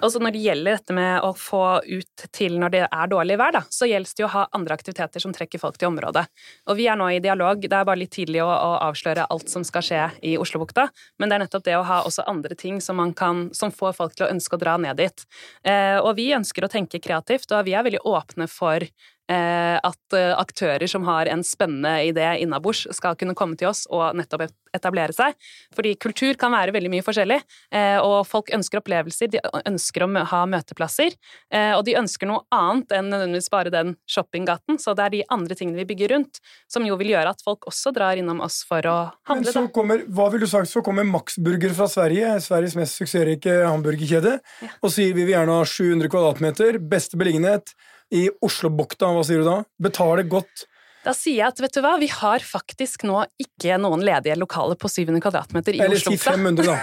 [0.00, 3.54] altså når det gjelder dette med å få ut til når det er dårlig vær,
[3.54, 6.24] da, så gjelder det å ha andre aktiviteter som trekker folk til området.
[6.70, 9.52] Og vi er nå i dialog, det er bare litt tidlig å, å avsløre alt
[9.52, 10.88] som skal skje i Oslobukta,
[11.20, 14.18] men det er nettopp det å ha også andre ting som, kan, som får folk
[14.18, 15.26] til å ønske å dra ned dit.
[15.62, 18.90] Eh, og vi ønsker å tenke kreativt, og vi er veldig åpne for eh,
[19.30, 24.16] at eh, aktører som har en spennende idé innabords, skal kunne komme til oss og
[24.18, 25.36] nettopp etablere seg.
[25.76, 27.38] Fordi kultur kan være veldig mye forskjellig,
[27.74, 31.16] eh, og folk ønsker opplevelser, de ønsker å ha møteplasser,
[31.52, 35.22] eh, og de ønsker noe annet enn nødvendigvis bare den shoppinggaten, så det er de
[35.36, 38.62] andre tingene vi bygger rundt, som jo vil gjøre at folk også drar innom oss
[38.68, 38.96] for å
[39.28, 39.52] handle.
[39.52, 43.00] Men så kommer, hva vil du sagt, så kommer Max Burger fra Sverige, Sveriges mest
[43.00, 44.74] suksessrike hamburgerkjede, ja.
[44.80, 47.74] og sier vi vil gjerne ha 700 kvadratmeter, beste beliggenhet
[48.12, 49.62] i Oslobukta, hva sier du da?
[49.82, 50.66] Betaler godt
[51.02, 54.78] da sier jeg at vet du hva, vi har faktisk nå ikke noen ledige lokaler
[54.78, 56.12] på 700 kvadratmeter i Eller Oslo.
[56.12, 56.76] Eller si 500, da.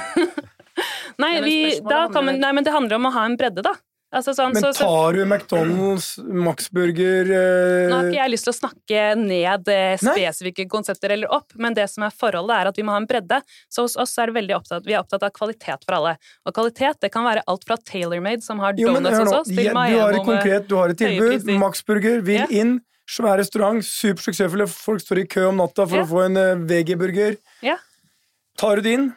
[1.24, 3.78] nei, vi, da man, nei, men det handler om å ha en bredde, da.
[4.10, 7.90] Altså sånn, men tar du McDonald's, Max Burger eh...
[7.92, 10.72] Nå har ikke jeg lyst til å snakke ned eh, spesifikke Nei.
[10.72, 13.38] konsepter eller opp, men det som er forholdet, er at vi må ha en bredde.
[13.70, 16.16] Så hos oss er det veldig opptatt, vi er opptatt av kvalitet for alle.
[16.50, 19.70] Og kvalitet det kan være alt fra tailor-made, som har jo, donuts hos oss, til
[19.70, 21.54] ja, Du har et konkret, du har et tilbud.
[21.62, 22.50] Max Burger vil ja.
[22.50, 22.80] inn.
[23.10, 24.66] Svær restaurant, supersuksessfulle.
[24.74, 26.06] Folk står i kø om natta for ja.
[26.06, 27.38] å få en uh, VG-burger.
[27.66, 27.78] Ja.
[28.58, 29.10] Tar du det inn?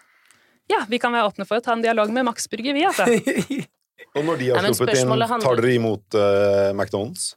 [0.68, 3.08] Ja, vi kan være åpne for å ta en dialog med Max Burger, vi, altså.
[4.12, 7.32] Og når de har Nei, sluppet inn, tar dere imot uh, McDonald's?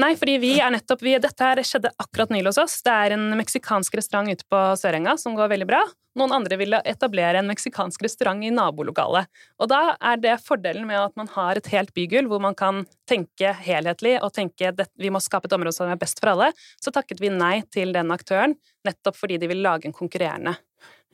[0.00, 2.78] Nei, fordi vi er nettopp vi, Dette her skjedde akkurat nylig hos oss.
[2.84, 5.82] Det er en meksikansk restaurant ute på Sørenga som går veldig bra.
[6.18, 9.28] Noen andre ville etablere en meksikansk restaurant i nabolokalet.
[9.62, 12.82] Og da er det fordelen med at man har et helt bygulv hvor man kan
[13.08, 16.50] tenke helhetlig og tenke at vi må skape et område som er best for alle.
[16.82, 20.56] Så takket vi nei til den aktøren nettopp fordi de vil lage en konkurrerende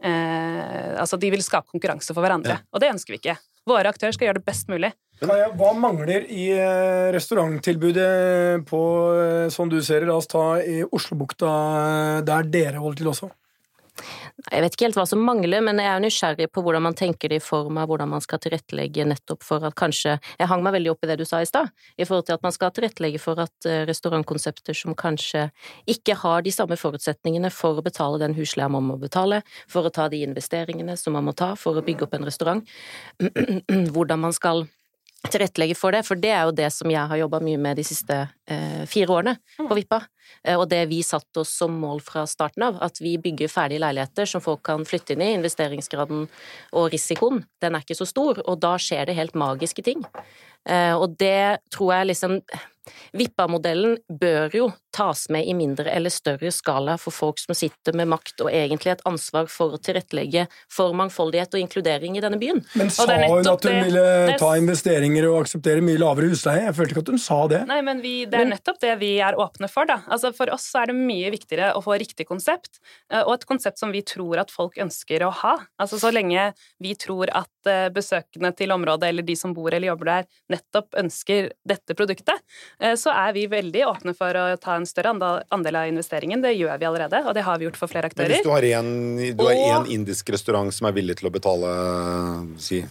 [0.03, 2.59] eh, Altså de vil skape konkurranse for hverandre.
[2.59, 2.66] Ja.
[2.74, 3.38] Og det ønsker vi ikke.
[3.69, 4.93] Våre aktører skal gjøre det best mulig.
[5.19, 8.83] Hva mangler i eh, restauranttilbudet på,
[9.19, 11.51] eh, som du ser, la oss ta i Oslobukta,
[11.81, 13.31] eh, der dere holder til også?
[14.38, 17.33] Jeg vet ikke helt hva som mangler, men jeg er nysgjerrig på hvordan man tenker
[17.33, 20.77] det i form av hvordan man skal tilrettelegge nettopp for at kanskje Jeg hang meg
[20.77, 23.18] veldig opp i det du sa i stad, i forhold til at man skal tilrettelegge
[23.18, 25.48] for at eh, restaurantkonsepter som kanskje
[25.90, 29.94] ikke har de samme forutsetningene for å betale den husleia man må betale, for å
[29.94, 32.74] ta de investeringene som man må ta for å bygge opp en restaurant,
[33.94, 34.68] hvordan man skal
[35.27, 37.85] tilrettelegge for det, for det er jo det som jeg har jobba mye med de
[37.87, 38.17] siste
[38.49, 39.75] eh, fire årene på mm.
[39.81, 40.01] Vippa.
[40.45, 43.83] Eh, og det vi satte oss som mål fra starten av, at vi bygger ferdige
[43.83, 45.33] leiligheter som folk kan flytte inn i.
[45.37, 46.29] Investeringsgraden
[46.79, 50.07] og risikoen, den er ikke så stor, og da skjer det helt magiske ting.
[50.69, 52.39] Eh, og det tror jeg liksom
[53.16, 58.09] Vippa-modellen bør jo tas med i mindre eller større skala for folk som sitter med
[58.11, 62.62] makt og egentlig et ansvar for å tilrettelegge for mangfoldighet og inkludering i denne byen.
[62.79, 66.64] Men sa hun at hun ville ta investeringer og akseptere mye lavere husleie?
[66.66, 67.62] Jeg følte ikke at hun sa det.
[67.68, 70.01] Nei, men vi, det er nettopp det vi er åpne for, da.
[70.09, 72.81] Altså, for oss er det mye viktigere å få riktig konsept,
[73.12, 75.55] eh, og et konsept som vi tror at folk ønsker å ha.
[75.79, 76.51] Altså så lenge
[76.83, 80.98] vi tror at eh, besøkende til området eller de som bor eller jobber der, nettopp
[80.98, 82.42] ønsker dette produktet,
[82.79, 86.43] så er vi veldig åpne for å ta en større andel av investeringen.
[86.45, 88.31] Det gjør vi allerede, og det har vi gjort for flere aktører.
[88.31, 91.35] Men hvis du har en, du har en indisk restaurant som er villig til å
[91.35, 91.73] betale
[92.62, 92.85] si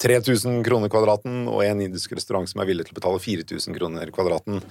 [0.00, 4.12] 3000 kroner kvadraten, og en indisk restaurant som er villig til å betale 4000 kroner
[4.14, 4.62] kvadraten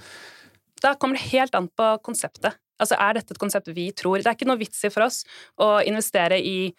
[0.82, 2.58] Da kommer det helt an på konseptet.
[2.78, 5.24] Altså, Er dette et konsept vi tror Det er ikke noe vits i for oss
[5.58, 6.74] å investere i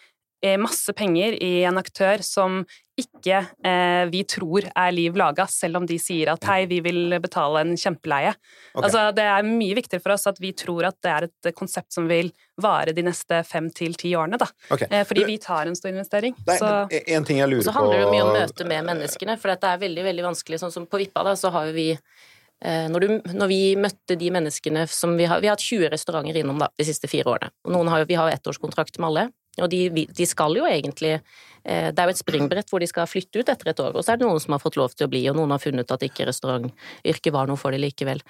[0.62, 2.62] masse penger i en aktør som
[3.00, 7.16] ikke eh, vi tror er liv laga, selv om de sier at hei, vi vil
[7.22, 8.34] betale en kjempeleie.
[8.74, 8.84] Okay.
[8.86, 11.96] Altså, det er mye viktigere for oss at vi tror at det er et konsept
[11.96, 14.40] som vil vare de neste fem til ti årene.
[14.42, 14.50] Da.
[14.70, 14.90] Okay.
[14.92, 16.36] Eh, fordi vi tar en stor investering.
[16.48, 16.74] Nei, så.
[17.00, 17.70] En ting jeg lurer på...
[17.70, 20.62] så handler det mye om møtet med menneskene, for det er veldig veldig vanskelig.
[20.64, 24.20] Sånn som på Vippa, da, så har jo vi eh, når, du, når, vi møtte
[24.20, 27.36] de menneskene som vi har Vi har hatt 20 restauranter innom da, de siste fire
[27.38, 27.54] årene.
[27.70, 29.30] Og har, vi har ettårskontrakt med alle.
[29.58, 33.10] Og de, de, skal jo egentlig eh, Det er jo et springbrett hvor de skal
[33.10, 35.08] flytte ut etter et år, og så er det noen som har fått lov til
[35.08, 38.22] å bli, og noen har funnet at ikke restaurantyrket var noe for dem likevel.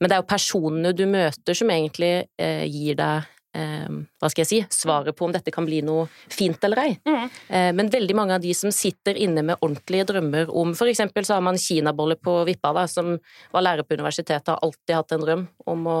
[0.00, 3.88] Men det er jo personene du møter som egentlig eh, gir deg eh,
[4.20, 6.96] hva skal jeg si, svaret på om dette kan bli noe fint eller ei.
[7.08, 7.24] Mm.
[7.48, 11.26] Eh, men veldig mange av de som sitter inne med ordentlige drømmer om For eksempel
[11.28, 13.14] så har man kinabolle på Vippa, da, som
[13.54, 16.00] var lærer på universitetet, har alltid hatt en drøm om å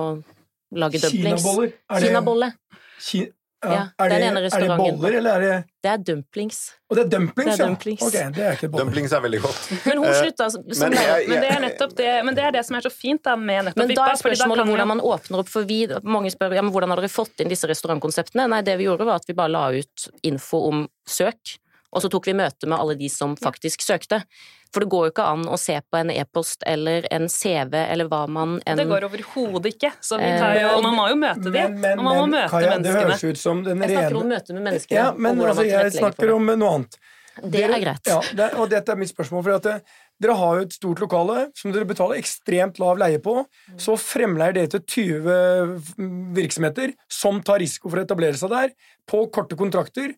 [0.76, 1.42] lage dumplings.
[1.42, 1.74] Kinaboller?
[2.02, 2.52] Kinabolle.
[2.96, 3.26] Ki
[3.64, 6.58] ja, er, det, er, det, boller, eller er det Det er dumplings.
[6.90, 8.02] Og det er dumplings, det er dumplings.
[8.02, 8.08] ja?
[8.08, 8.84] Okay, det er ikke boller.
[8.84, 9.62] Dumplings er veldig godt.
[9.88, 12.56] Men hun eh, slutta som men, jeg, men, det er nettopp det Men det er
[12.58, 15.42] det som er så fint da, med nettopp Men da er spørsmålet hvordan man åpner
[15.42, 18.46] opp, for vi, mange spør ja, men hvordan har dere fått inn disse restaurantkonseptene.
[18.52, 21.56] Nei, det vi gjorde, var at vi bare la ut info om søk,
[21.96, 24.20] og så tok vi møte med alle de som faktisk søkte.
[24.76, 28.10] For det går jo ikke an å se på en e-post eller en CV eller
[28.12, 29.94] hva man enn Det går overhodet ikke.
[30.04, 31.78] Så vi tar jo, og man må jo møte dem.
[31.94, 32.84] og man må møte Kaja, menneskene.
[32.84, 34.98] Det høres ut som den rene Jeg snakker om møte med menneskene.
[34.98, 36.98] Ja, men altså, jeg snakker om noe annet.
[37.36, 38.08] Det er greit.
[38.08, 39.42] Ja, det, og dette er mitt spørsmål.
[39.48, 39.74] for at det,
[40.20, 43.38] dere har jo et stort lokale som dere betaler ekstremt lav leie på.
[43.80, 44.84] Så fremleier dere til
[45.16, 48.76] 20 virksomheter som tar risiko for å etablere seg der,
[49.08, 50.14] på korte kontrakter.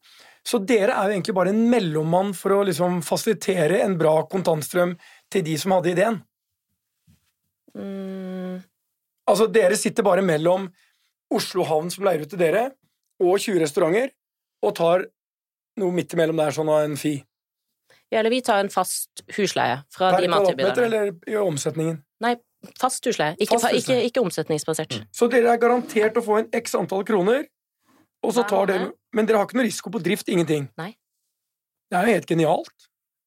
[0.48, 4.94] Så dere er jo egentlig bare en mellommann for å liksom fasilitere en bra kontantstrøm
[5.32, 6.22] til de som hadde ideen.
[7.76, 8.62] Mm,
[9.28, 10.70] Altså, dere sitter bare mellom
[11.36, 12.62] Oslo havn, som leier ut til dere,
[13.20, 14.14] og 20 restauranter,
[14.64, 15.02] og tar
[15.78, 17.18] noe midt imellom der, sånn av en fi.
[18.08, 20.84] ja, eller vi tar en fast husleie fra Per de mattilbyderne.
[20.86, 21.98] eller i omsetningen.
[22.24, 22.36] Nei,
[22.80, 23.36] fast husleie.
[23.36, 24.00] Ikke, Fast husleie.
[24.00, 24.96] ikke, ikke omsetningsbasert.
[25.12, 27.44] Så dere er garantert å få en x antall kroner,
[28.24, 28.92] og så tar dere.
[29.14, 30.68] Men dere har ikke noe risiko på drift, ingenting.
[30.78, 30.96] Nei.
[31.90, 32.74] Det er jo helt genialt.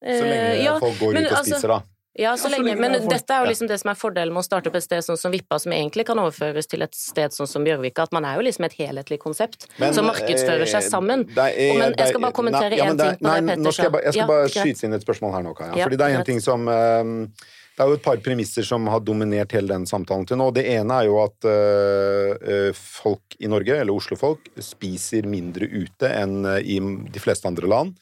[0.02, 1.82] Så lenge Eh, ja, folk går men ut og altså- spiser, da.
[2.14, 3.50] Ja, så Ja, så lenge, men folk- dette er jo Ja.
[3.50, 5.72] liksom det som er fordelen med å starte opp et sted sånn som Vippa, som
[5.72, 8.72] egentlig kan overføres til et sted sånn som Bjørvika, at man er jo liksom et
[8.74, 11.20] helhetlig konsept Men, som markedsfører seg eh, sammen.
[11.30, 13.72] er- Og men jeg skal bare kommentere nei, ja, én ting på det Petter nå
[13.72, 15.74] skal jeg, ba, jeg skal Ja, bare skyte inn et spørsmål her nå, Kaja.
[15.76, 17.26] Ja, Fordi det er en ting som eh,
[17.72, 20.50] Det er jo et par premisser som har dominert hele den samtalen til nå.
[20.52, 26.42] Det ene er jo at eh, folk i Norge, eller Oslo-folk, spiser mindre ute enn
[26.58, 27.96] eh, i de fleste andre land.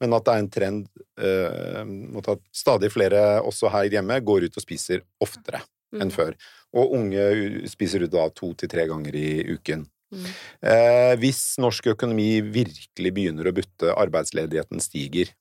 [0.00, 0.86] Men at det er en trend
[2.14, 5.60] mot at stadig flere, også her hjemme, går ut og spiser oftere
[5.90, 6.04] Mm.
[6.04, 6.36] enn før.
[6.78, 7.24] Og unge
[7.70, 9.88] spiser ut da to til tre ganger i uken.
[10.10, 10.28] Mm.
[10.66, 15.32] Eh, hvis norsk økonomi virkelig begynner å butte, arbeidsledigheten stiger,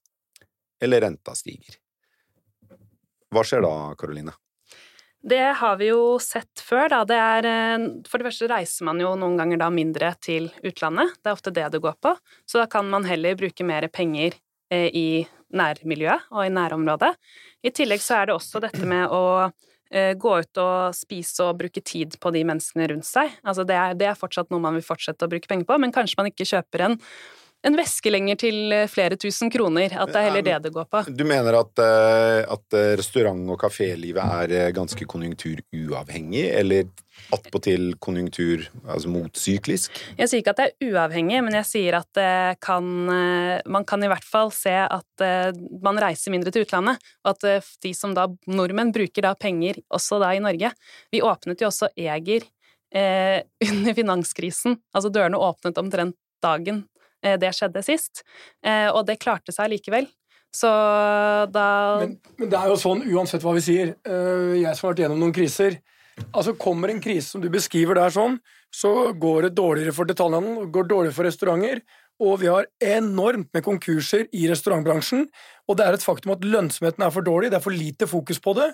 [0.82, 1.78] eller renta stiger,
[3.34, 4.34] hva skjer da, Karoline?
[5.22, 7.02] Det har vi jo sett før, da.
[7.08, 11.18] Det er eh, For det første reiser man jo noen ganger da mindre til utlandet.
[11.20, 12.14] Det er ofte det det går på.
[12.48, 14.38] Så da kan man heller bruke mer penger
[14.72, 15.10] eh, i
[15.50, 17.12] nærmiljøet og i nærområdet.
[17.66, 19.50] I tillegg så er det også dette med å
[19.92, 23.36] eh, gå ut og spise og bruke tid på de menneskene rundt seg.
[23.44, 25.96] Altså det er, det er fortsatt noe man vil fortsette å bruke penger på, men
[25.96, 27.00] kanskje man ikke kjøper en
[27.68, 29.92] en veske lenger til eh, flere tusen kroner.
[29.92, 31.04] At det er heller det det går på.
[31.12, 36.90] Du mener at, eh, at eh, restaurant- og kafélivet er ganske konjunkturuavhengig, eller
[37.36, 39.98] attpåtil konjunktur, altså motsyklisk?
[40.18, 42.86] Jeg sier ikke at det er uavhengig, men jeg sier at det kan,
[43.68, 45.26] man kan i hvert fall se at
[45.84, 50.22] man reiser mindre til utlandet, og at de som da, nordmenn, bruker da penger også
[50.24, 50.72] da i Norge.
[51.12, 52.48] Vi åpnet jo også Eger
[52.96, 56.86] eh, under finanskrisen, altså dørene åpnet omtrent dagen
[57.22, 58.24] det skjedde sist,
[58.66, 60.08] eh, og det klarte seg likevel.
[60.56, 60.70] Så
[61.54, 63.94] da Men, men det er jo sånn uansett hva vi sier.
[64.02, 65.78] eh, jeg som har vært gjennom noen kriser
[66.34, 68.40] Altså Kommer en krise som du beskriver der sånn,
[68.76, 71.80] så går det dårligere for detaljhandelen, går dårligere for restauranter.
[72.20, 75.30] Og vi har enormt med konkurser i restaurantbransjen.
[75.70, 78.42] Og det er et faktum at lønnsomheten er for dårlig, det er for lite fokus
[78.44, 78.68] på det.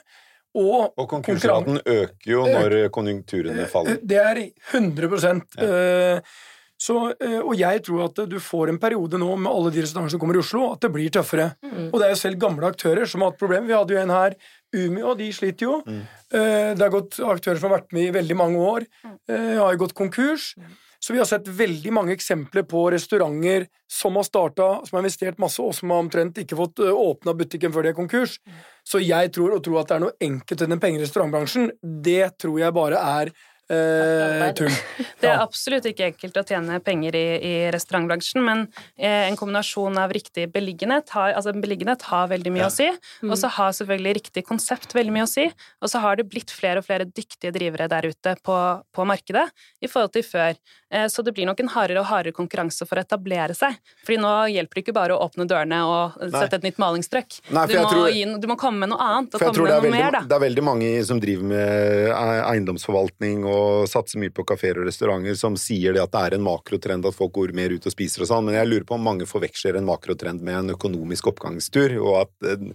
[0.56, 4.00] Og, Og konkursraten øker jo når konjunkturene faller.
[4.02, 6.36] det er 100 eh,
[6.78, 10.12] så, eh, Og jeg tror at du får en periode nå med alle de restaurantene
[10.12, 11.56] som kommer i Oslo, at det blir tøffere.
[11.64, 11.90] Mm.
[11.92, 13.68] Og det er jo selv gamle aktører som har hatt problemer.
[13.68, 14.36] Vi hadde jo en her,
[14.76, 15.82] Umi, og de sliter jo.
[15.88, 16.02] Mm.
[16.36, 18.88] Det har gått aktører som har vært med i veldig mange år,
[19.30, 20.54] eh, har jo gått konkurs.
[21.00, 25.38] Så vi har sett veldig mange eksempler på restauranter som har starta, som har investert
[25.38, 28.40] masse, og som har omtrent ikke fått åpna butikken før de er konkurs.
[28.84, 31.70] Så jeg tror å tro at det er noe enkelt i den penger i restaurantbransjen,
[31.84, 33.32] det tror jeg bare er
[33.70, 34.72] eh, tull.
[35.22, 38.66] Det er absolutt ikke enkelt å tjene penger i, i restaurantbransjen, men
[38.98, 42.70] eh, en kombinasjon av riktig beliggenhet har, altså beliggenhet har veldig mye Ja.
[42.70, 42.88] å si,
[43.26, 45.48] og så har selvfølgelig riktig konsept veldig mye å si,
[45.82, 48.58] og så har det blitt flere og flere dyktige drivere der ute på,
[48.94, 49.48] på markedet
[49.82, 50.60] i forhold til før.
[50.94, 54.20] Eh, så det blir nok en hardere og hardere konkurranse for å etablere seg, fordi
[54.22, 56.30] nå hjelper det ikke bare å åpne dørene og Nei.
[56.38, 57.40] sette et nytt malingstrykk.
[57.56, 59.72] Nei, du, må tror- gi, du må komme med noe annet, og For jeg tror
[59.72, 60.24] komme med er, veldig, mer, da.
[60.30, 63.55] det er veldig mange som driver med e- eiendomsforvaltning og
[63.90, 67.18] satser mye på kafeer og restauranter, som sier det at det er en makrotrend at
[67.18, 69.80] folk går mer ut og spiser og sånn, men jeg lurer på om mange forveksler
[69.80, 72.66] en makrotrend med en økonomisk oppgangstur, og at eh,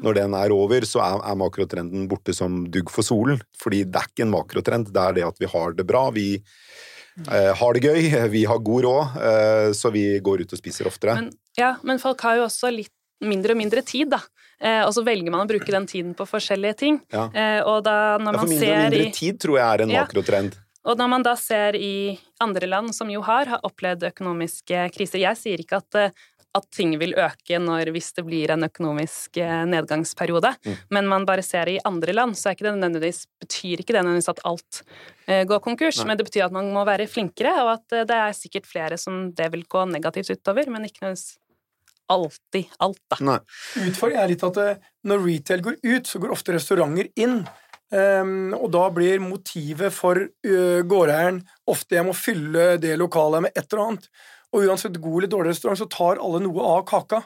[0.00, 3.42] når den er over, så er, er makrotrenden borte som dugg for solen.
[3.60, 6.28] Fordi det er ikke en makrotrend, det er det at vi har det bra, vi
[7.14, 10.88] Uh, har det gøy, vi har god råd, uh, så vi går ut og spiser
[10.90, 11.14] oftere.
[11.14, 12.90] Men, ja, men folk har jo også litt
[13.22, 14.18] mindre og mindre tid, da.
[14.60, 17.00] Eh, og så velger man å bruke den tiden på forskjellige ting.
[17.12, 17.28] Ja.
[17.34, 20.04] Eh, og da når Ja, for mindre og mindre tid tror jeg er en Ja.
[20.04, 20.58] makrotrend.
[20.84, 25.18] Og når man da ser i andre land som jo har, har opplevd økonomiske kriser
[25.18, 26.10] Jeg sier ikke at, eh,
[26.54, 30.76] at ting vil øke når, hvis det blir en økonomisk nedgangsperiode, Mm.
[30.90, 34.28] men man bare ser i andre land, så er ikke det betyr ikke det nødvendigvis
[34.28, 34.82] at alt
[35.48, 36.06] går konkurs, Nei.
[36.06, 39.32] men det betyr at man må være flinkere, og at det er sikkert flere som
[39.32, 41.38] det vil gå negativt utover, men ikke nødvendigvis
[42.12, 43.18] alltid alt, da.
[43.24, 43.38] Nei.
[43.88, 47.42] Utfordringen er litt at eh, når retail går ut, så går ofte restauranter inn.
[47.94, 51.36] Um, og da blir motivet for uh, gårdeieren
[51.70, 54.08] ofte jeg må fylle det lokalet med et eller annet.
[54.54, 57.20] Og uansett god eller dårlig restaurant, så tar alle noe av kaka.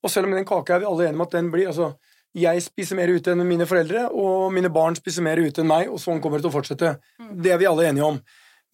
[0.00, 1.92] Og selv om den kaka er vi alle enige om at den blir altså,
[2.36, 5.90] jeg spiser mer ute enn mine foreldre, og mine barn spiser mer ute enn meg,
[5.90, 6.92] og sånn kommer det til å fortsette.
[7.18, 8.20] Det er vi alle enige om.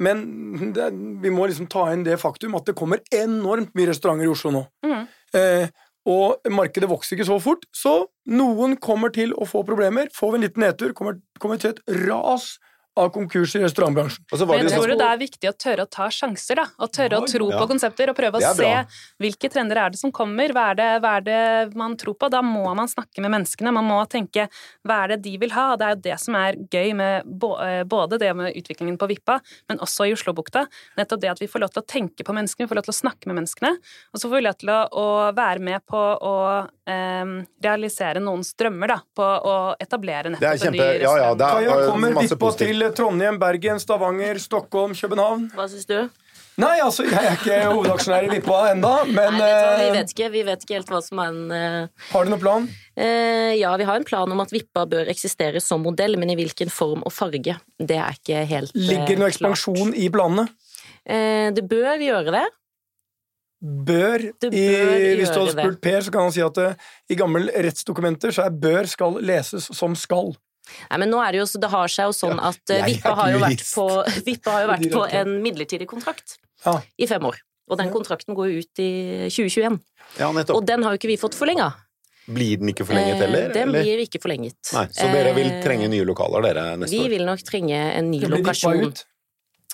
[0.05, 0.91] Men det,
[1.23, 4.53] vi må liksom ta inn det faktum at det kommer enormt mye restauranter i Oslo
[4.53, 4.63] nå.
[4.85, 5.07] Mm.
[5.35, 5.67] Eh,
[6.07, 7.97] og markedet vokser ikke så fort, så
[8.31, 10.11] noen kommer til å få problemer.
[10.15, 12.53] Får vi en liten nedtur, kommer, kommer til et ras
[12.97, 14.25] av konkurser i restaurantbransjen.
[14.33, 16.65] Og så var Men jeg tror det er viktig å tørre å ta sjanser, da.
[16.81, 17.59] Og tørre å tro Ja.
[17.61, 18.87] på konsepter, og prøve å se
[19.21, 20.49] hvilke trender er det som kommer.
[20.57, 22.31] Hva er det, hva er det man tror på?
[22.31, 23.73] Da må man snakke med menneskene.
[23.73, 24.49] Man må tenke
[24.87, 25.77] hva er det de vil ha?
[25.77, 29.41] Det er jo det som er gøy med eh, både det med utviklingen på Vippa,
[29.69, 30.67] men også i Oslobukta.
[30.97, 32.95] Nettopp det at vi får lov til å tenke på menneskene, vi får lov til
[32.97, 33.77] å snakke med menneskene.
[34.15, 35.07] Og så får vi lov til å, å
[35.37, 36.35] være med på å
[36.89, 37.25] eh,
[37.63, 39.01] realisere noens drømmer, da.
[39.17, 41.03] På å etablere Det er nettopp en ny restaurant.
[41.03, 42.69] ja, ja, det er- Kaja, kommer masse Vippa positivt.
[42.87, 45.51] Til Trondheim, Bergen, Stavanger, Stockholm, København?
[45.57, 45.99] Hva syns du?
[46.57, 49.95] Nei, altså, jeg er ikke hovedaksjonær i Vippa enda, men Nei, vet hva, vi eh,
[49.97, 52.69] vet ikke, vi vet ikke helt hva som er en uh, har du noen plan?
[52.97, 56.37] Uh, Ja, vi har en plan om at Vippa bør eksistere som modell, men i
[56.39, 59.35] hvilken form og farge, det er ikke helt uh, Ligger noe klart.
[59.35, 60.47] ekspansjon i planene?
[61.07, 62.47] Det bør gjøre det.
[63.63, 64.65] Bør, Det i,
[65.21, 66.59] Hvis du hadde spurt Per, så kan han si at
[67.09, 70.35] i gamle rettsdokumenter så er bør skal leses som skal.
[70.91, 72.83] Nei, men nå er det jo, så det har seg jo sånn at ja, jeg
[72.83, 73.87] er Vippa har jo vært på,
[74.27, 76.77] Vippa har jo vært på en midlertidig kontrakt Ja.
[76.99, 77.39] i fem år.
[77.71, 78.91] Og den kontrakten går jo ut i
[79.31, 79.81] 2021.
[80.21, 80.57] Ja, nettopp.
[80.61, 81.73] Og den har jo ikke vi fått forlenga.
[82.27, 83.53] Blir den ikke forlenget heller?
[83.55, 83.83] Den eller?
[83.87, 84.57] blir ikke forlenget.
[84.75, 87.11] Nei, så dere vil Eh, trenge nye lokaler, dere, neste Vi år?
[87.13, 88.89] vil nok trenge en ny lokasjon.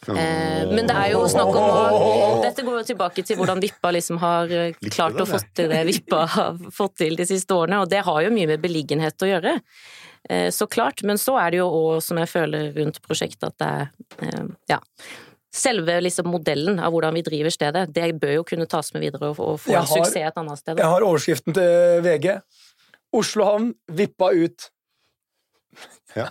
[0.02, 3.92] Eh, men det er jo snakk om å Dette går jo tilbake til hvordan Vippa
[3.94, 7.54] liksom har eh, klart den, å få til det Vippa har fått til de siste
[7.54, 9.54] årene, og det har jo mye med beliggenhet å gjøre.
[10.30, 13.58] Eh, Så klart, men så er det jo òg, som jeg føler rundt prosjektet, at
[13.58, 13.90] det er
[14.28, 14.78] eh, Ja.
[15.54, 19.28] Selve liksom modellen av hvordan vi driver stedet, det bør jo kunne tas med videre
[19.34, 20.78] og, og få Jeg en har- suksess et annet sted.
[20.78, 22.40] Jeg har overskriften til VG.
[23.12, 24.70] Oslo havn Vippa ut.
[26.16, 26.26] Ja.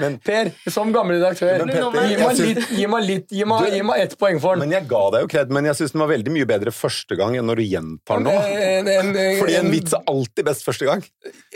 [0.00, 3.64] Men, Per, som gammel redaktør, Men Petter, gi meg litt, gi meg litt, gi meg,
[3.66, 4.64] Du- gi meg ett poeng for den.
[4.68, 7.16] men jeg ga deg jo kred, men jeg syns den var veldig mye bedre første
[7.20, 8.34] gang enn når du gjentar nå.
[8.34, 11.04] En- en- en- Fordi en vits er alltid best første gang.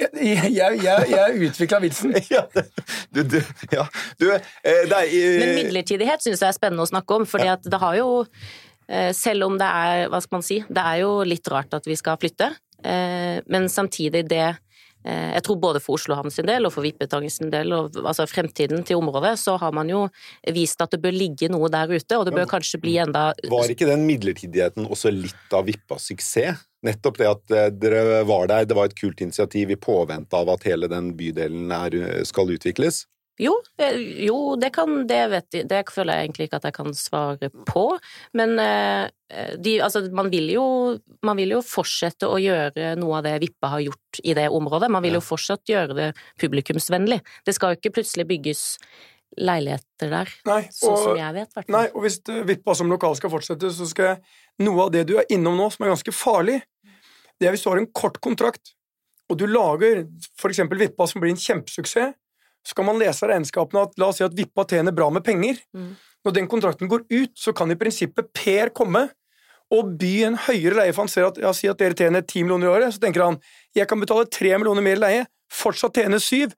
[0.01, 0.11] Jeg,
[0.55, 2.15] jeg, jeg, jeg utvikla vitsen.
[2.35, 2.65] Ja, det,
[3.13, 3.41] du, du,
[3.73, 3.85] ja.
[4.19, 7.43] du eh, det er Men eh, midlertidighet syns jeg er spennende å snakke om, for
[7.45, 7.57] ja.
[7.61, 8.09] det har jo
[8.89, 11.87] eh, Selv om det er, hva skal man si, det er jo litt rart at
[11.89, 12.49] vi skal flytte,
[12.85, 14.61] eh, men samtidig det eh,
[15.05, 18.25] jeg tror både for Oslo Havn sin del og for Vippetangen sin del, og altså
[18.31, 20.07] fremtiden til området, så har man jo
[20.57, 23.73] vist at det bør ligge noe der ute, og det bør kanskje bli enda Var
[23.75, 26.65] ikke den midlertidigheten også litt av Vippas suksess?
[26.85, 30.51] Nettopp det at eh, dere var der, det var et kult initiativ i påvente av
[30.53, 31.97] at hele den bydelen er,
[32.29, 33.07] skal utvikles.
[33.41, 33.97] Jo, eh,
[34.29, 37.51] jo det kan det vet jeg, Det føler jeg egentlig ikke at jeg kan svare
[37.67, 37.85] på.
[38.39, 39.11] Men eh,
[39.59, 40.65] de, altså, man, vil jo,
[41.27, 44.91] man vil jo fortsette å gjøre noe av det Vippa har gjort i det området.
[44.93, 47.21] Man vil jo fortsatt gjøre det publikumsvennlig.
[47.47, 48.65] Det skal jo ikke plutselig bygges
[49.41, 51.75] leiligheter der, Nei, sånn som jeg vet, Hvertfall.
[51.75, 55.01] nei, og hvis eh, Vippa som lokal skal fortsette, så skal jeg Noe av det
[55.09, 56.61] du er innom nå, som er ganske farlig,
[57.43, 58.71] det er hvis du har en kort kontrakt,
[59.27, 60.05] og du lager
[60.47, 62.15] eksempel Vippa som blir en kjempesuksess,
[62.65, 65.59] så kan man lese regnskapene at la oss si at Vippa tjener bra med penger.
[65.75, 65.91] Mm.
[66.25, 69.09] Når den kontrakten går ut, så kan i prinsippet Per komme
[69.73, 72.45] og by en høyere leie, for han ser at ja, si at dere tjener 10
[72.45, 73.39] millioner i året, så tenker han
[73.77, 76.53] jeg kan betale 3 millioner mer i leie, fortsatt tjene 7,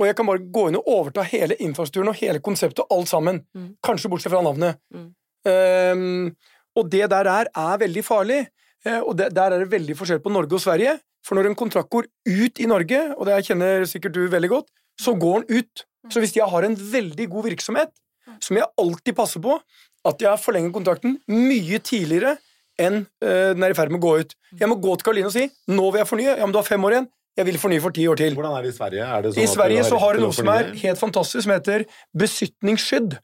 [0.00, 3.42] og jeg kan bare gå inn og overta hele infrastrukturen og hele konseptet, alt sammen.
[3.54, 3.68] Mm.
[3.84, 4.80] Kanskje bortsett fra navnet.
[4.94, 5.10] Mm.
[5.44, 8.40] Um, og det der er, er veldig farlig,
[8.86, 10.96] eh, og det, der er det veldig forskjell på Norge og Sverige.
[11.24, 14.72] For når en kontrakt går ut i Norge, og det kjenner sikkert du veldig godt,
[15.00, 15.84] så går den ut.
[16.12, 17.94] Så hvis jeg har en veldig god virksomhet,
[18.42, 19.56] som jeg alltid passer på
[20.04, 22.36] at jeg har forlenget kontrakten mye tidligere
[22.80, 24.32] enn eh, den er i ferd med å gå ut.
[24.58, 26.38] Jeg må gå til Karoline og si 'nå vil jeg fornye'.
[26.38, 27.10] Ja, men du har fem år igjen.
[27.34, 28.34] Jeg vil fornye for ti år til.
[28.34, 29.04] Hvordan er det i Sverige?
[29.04, 31.86] Er det sånn I Sverige så har du noe som er helt fantastisk, som heter
[32.14, 33.16] besytningsskydd.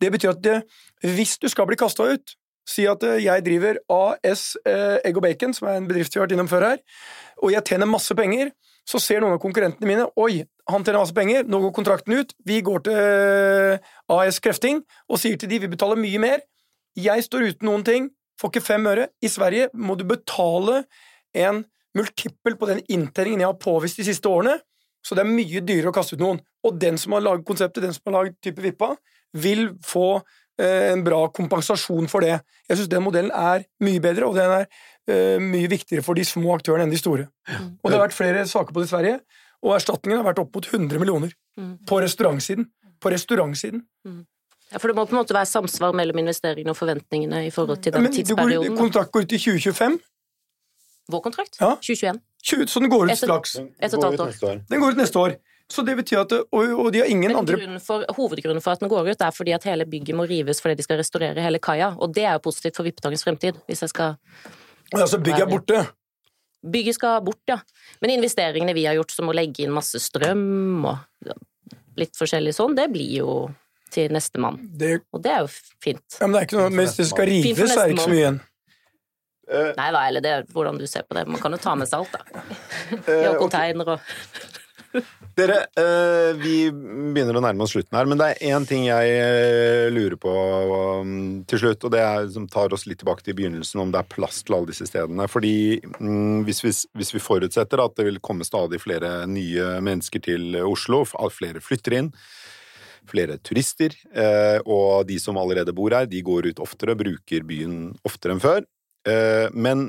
[0.00, 0.58] Det betyr at det,
[1.02, 5.22] hvis du skal bli kasta ut Si at eh, jeg driver AS eh, Egg og
[5.22, 6.80] Bacon, som er en bedrift vi har vært innom før her,
[7.38, 8.50] og jeg tjener masse penger.
[8.86, 12.34] Så ser noen av konkurrentene mine Oi, han tjener masse penger, nå går kontrakten ut.
[12.46, 16.44] Vi går til eh, AS Krefting og sier til de vi betaler mye mer.
[16.96, 18.08] Jeg står uten noen ting,
[18.40, 19.08] får ikke fem øre.
[19.22, 20.84] I Sverige må du betale
[21.36, 21.64] en
[21.96, 24.58] multippel på den inntjeningen jeg har påvist de siste årene.
[25.06, 26.40] Så det er mye dyrere å kaste ut noen.
[26.66, 28.94] Og den som har laget konseptet, den som har laget type Vippa,
[29.36, 30.18] vil få
[30.58, 32.40] eh, en bra kompensasjon for det.
[32.66, 34.66] Jeg syns den modellen er mye bedre, og den er
[35.08, 37.28] eh, mye viktigere for de små aktørene enn de store.
[37.48, 39.20] Og det har vært flere saker på det i Sverige,
[39.64, 41.78] og erstatningen har vært opp mot 100 millioner Mm.
[41.88, 42.66] på restaurantsiden.
[43.00, 43.80] På restaurantsiden.
[44.72, 47.80] Ja, for det må på en måte være samsvar mellom investeringene og forventningene i forhold
[47.82, 48.74] til den Men tidsperioden?
[48.74, 49.98] går, kontrakt går ut i 2025.
[51.08, 51.56] Vår kontrakt?
[51.60, 51.76] Ja.
[51.80, 52.20] 2021.
[52.44, 53.56] 20, så den går ut Etter- straks.
[53.56, 54.60] Et og et halvt år.
[54.68, 55.36] Den går ut neste år.
[55.68, 56.44] Så det betyr at Og,
[56.78, 59.52] og de har ingen Men andre for, hovedgrunnen for at den går ut, er fordi
[59.52, 61.96] at hele bygget må rives fordi de skal restaurere hele kaia.
[61.98, 64.14] Og det er jo positivt for Vippetangens fremtid, hvis jeg skal
[64.94, 65.84] Altså, bygget er borte.
[66.66, 67.60] Bygget skal bort, ja.
[68.02, 71.32] Men investeringene vi har gjort, som å legge inn masse strøm og
[71.96, 73.30] litt forskjellig sånn, det blir jo
[73.92, 74.58] til nestemann.
[74.76, 76.04] Det, Og det er jo fint.
[76.18, 78.22] ja, men det er ikke noe, Mens det skal rives, er det ikke så mye
[78.22, 78.38] igjen.
[79.46, 81.22] Uh, Nei da, eller det er hvordan du ser på det.
[81.30, 82.42] Man kan jo ta med seg alt, da.
[82.98, 84.64] eh, og konteiner container og
[85.36, 89.12] Dere, eh, vi begynner å nærme oss slutten her, men det er én ting jeg
[89.12, 90.32] eh, lurer på
[91.02, 91.10] um,
[91.48, 94.10] til slutt, og det er, som tar oss litt tilbake til begynnelsen, om det er
[94.14, 95.28] plass til alle disse stedene.
[95.30, 95.54] Fordi
[95.98, 100.56] mm, hvis, vi, hvis vi forutsetter at det vil komme stadig flere nye mennesker til
[100.64, 102.10] Oslo, flere flytter inn,
[103.06, 107.92] flere turister, eh, og de som allerede bor her, de går ut oftere, bruker byen
[108.08, 108.66] oftere enn før.
[109.54, 109.84] Men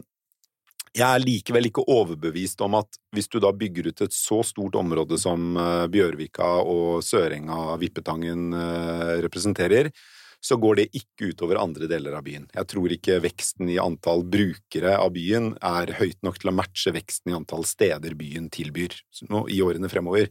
[0.98, 4.78] jeg er likevel ikke overbevist om at hvis du da bygger ut et så stort
[4.80, 9.91] område som eh, Bjørvika og Sørenga, Vippetangen eh, representerer,
[10.43, 12.45] så går det ikke utover andre deler av byen.
[12.54, 16.93] Jeg tror ikke veksten i antall brukere av byen er høyt nok til å matche
[16.93, 18.93] veksten i antall steder byen tilbyr
[19.50, 20.30] i årene fremover.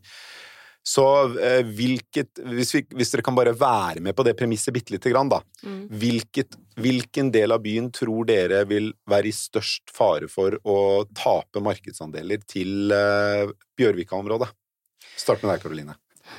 [0.87, 1.05] Så
[1.43, 5.11] eh, hvilket hvis, vi, hvis dere kan bare være med på det premisset bitte lite
[5.11, 5.41] grann, da.
[5.66, 5.80] Mm.
[5.99, 10.78] Hvilket, hvilken del av byen tror dere vil være i størst fare for å
[11.16, 14.53] tape markedsandeler til eh, Bjørvika-området?
[15.16, 15.97] Start med deg, Karoline.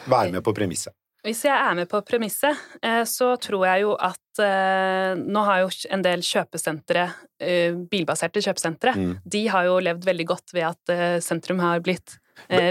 [0.07, 0.95] Vær med på premisset.
[1.27, 5.63] Hvis jeg er med på premisset, eh, så tror jeg jo at eh, Nå har
[5.65, 7.03] jo en del kjøpesentre,
[7.41, 9.17] eh, bilbaserte kjøpesentre, Mm.
[9.25, 12.15] de har jo levd veldig godt ved at sentrum har blitt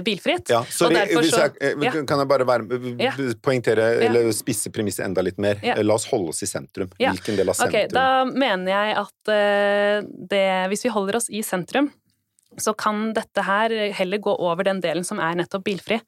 [0.04, 0.48] bilfritt.
[0.48, 5.22] Ja, sorry, derfor så- jeg, eh, kan jeg bare være, poengtere, eller spisse premisset enda
[5.22, 5.60] litt mer?
[5.62, 5.74] Ja.
[5.82, 6.88] La oss holde oss i sentrum.
[6.98, 7.72] Hvilken del av sentrum?
[7.72, 7.92] sentrum?
[7.92, 10.00] da mener jeg at eh,
[10.30, 11.90] det Hvis vi holder oss i sentrum,
[12.62, 15.98] så kan dette her heller gå over den delen som er nettopp bilfri.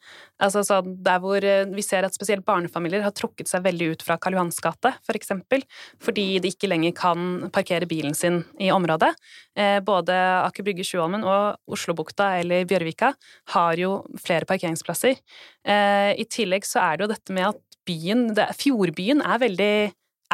[0.42, 4.04] Altså så Der hvor eh, vi ser at spesielt barnefamilier har trukket seg veldig ut
[4.06, 5.64] fra Karl Johans gate, for eksempel,
[6.02, 9.12] fordi de ikke lenger kan parkere bilen sin i området.
[9.56, 13.12] Eh, Både Aker Brygge, Sjuholmen og Oslobukta eller Bjørvika
[13.54, 15.18] har jo flere parkeringsplasser.
[15.64, 18.28] Eh, I tillegg så er det jo dette med at byen,
[18.58, 19.72] fjordbyen er veldig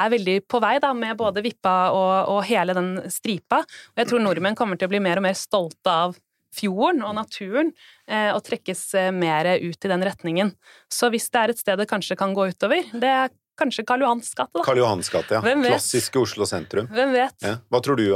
[0.00, 3.62] er veldig på vei da, med både Vippa og, og hele den stripa.
[3.94, 6.16] Og jeg tror nordmenn kommer til å bli mer og mer stolte av
[6.54, 7.72] fjorden og naturen,
[8.06, 10.52] eh, og trekkes eh, mer ut i den retningen.
[10.92, 14.02] Så hvis det er et sted det kanskje kan gå utover, det er kanskje Karl
[14.02, 14.66] Johans gate, da.
[14.66, 15.56] Karl Johans gate, ja.
[15.66, 16.88] Klassiske Oslo sentrum.
[16.94, 17.36] Hvem vet?
[17.42, 17.56] Ja.
[17.70, 18.06] Hva tror du,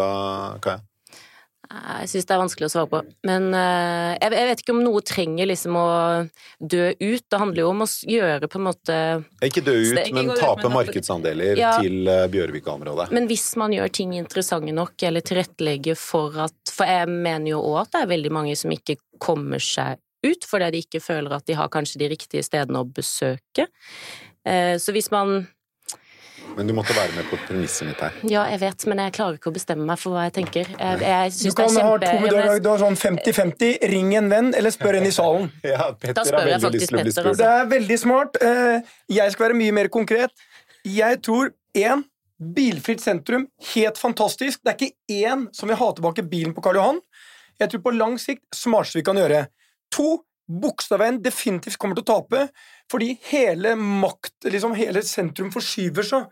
[0.62, 0.80] Kaja?
[1.68, 3.00] Jeg syns det er vanskelig å svare på.
[3.28, 5.88] Men eh, jeg, vet ikke om noe trenger liksom å
[6.58, 7.24] dø ut.
[7.28, 8.96] Det handler jo om å gjøre på en måte
[9.44, 11.74] Ikke dø ut, men tape markedsandeler Ja.
[11.76, 13.10] til eh, Bjørvika-området.
[13.12, 17.60] Men hvis man gjør ting interessante nok, eller tilrettelegger for at For jeg mener jo
[17.72, 21.36] òg at det er veldig mange som ikke kommer seg ut fordi de ikke føler
[21.36, 23.68] at de har kanskje de riktige stedene å besøke.
[24.46, 25.44] Eh, Så hvis man
[26.56, 28.14] Men du måtte være med på premisset mitt her.
[28.26, 30.70] Ja, jeg vet, men jeg klarer ikke å bestemme meg for hva jeg tenker.
[30.72, 32.10] Jeg, jeg Du kan er ha kjempe...
[32.10, 33.76] to, mener- du har sånn 50-50.
[33.92, 35.50] Ring en venn, eller spør en i salen.
[35.70, 37.38] Ja, Petter Da spør jeg faktisk Petter, spurt.
[37.38, 38.38] Det er veldig smart.
[38.42, 40.34] Eh, Jeg skal være mye mer konkret.
[40.88, 42.02] Jeg tror én
[42.38, 44.60] bilfritt sentrum, helt fantastisk.
[44.62, 47.00] Det er ikke én som vil ha tilbake bilen på Karl Johan.
[47.58, 49.44] Jeg tror på lang sikt smarteste vi kan gjøre.
[49.94, 52.44] To, Bogstadveien definitivt kommer til å tape,
[52.88, 56.28] fordi hele makt, liksom hele sentrum forskyver seg.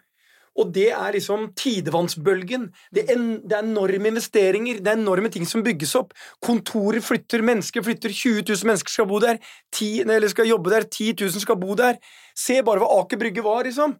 [0.56, 2.68] Og det er liksom tidevannsbølgen.
[2.94, 6.14] Det er, en, det er enorme investeringer, det er enorme ting som bygges opp.
[6.44, 9.40] Kontorer flytter, mennesker flytter, 20 000 mennesker skal bo der,
[9.76, 12.00] 10, eller skal jobbe der, 10 000 skal bo der.
[12.36, 13.94] Se bare hva Aker Brygge var, liksom.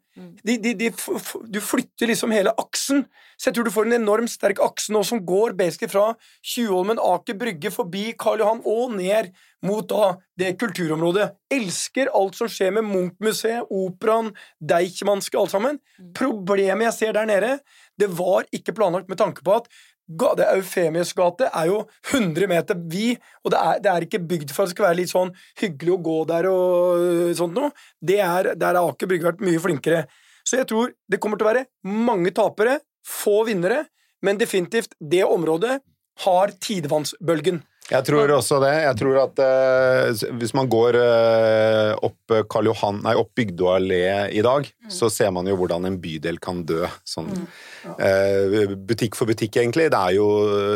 [0.45, 3.07] De, de, de, f- du flytter liksom hele aksen.
[3.41, 6.11] Så jeg tror du får en enormt sterk akse nå som går basically fra
[6.45, 9.33] Tjuvholmen, Aker Brygge, forbi Karl Johan og ned
[9.65, 11.31] mot da det kulturområdet.
[11.53, 14.31] Elsker alt som skjer med Munch-museet, operaen,
[14.61, 15.81] Deichmanske, alt sammen.
[16.17, 17.55] Problemet jeg ser der nede,
[17.97, 19.73] det var ikke planlagt med tanke på at
[20.07, 21.81] det Eufemius gate er jo
[22.13, 25.01] 100 meter vid, og det er, det er ikke bygd for at det skal være
[25.01, 27.73] litt sånn hyggelig å gå der og øh, sånt noe.
[27.99, 30.05] Det er, der har Aker Brygge vært mye flinkere.
[30.47, 31.67] Så jeg tror det kommer til å være
[32.07, 33.85] mange tapere, få vinnere,
[34.23, 35.81] men definitivt det området
[36.25, 37.61] har tidevannsbølgen.
[37.87, 38.73] Jeg tror også det.
[38.83, 44.01] Jeg tror at eh, hvis man går eh, opp Karl Johan, nei, opp Bygdø allé
[44.35, 46.83] i dag, så ser man jo hvordan en bydel kan dø.
[47.07, 47.31] Sånn.
[47.99, 49.89] Eh, butikk for butikk, egentlig.
[49.93, 50.27] Det er, jo,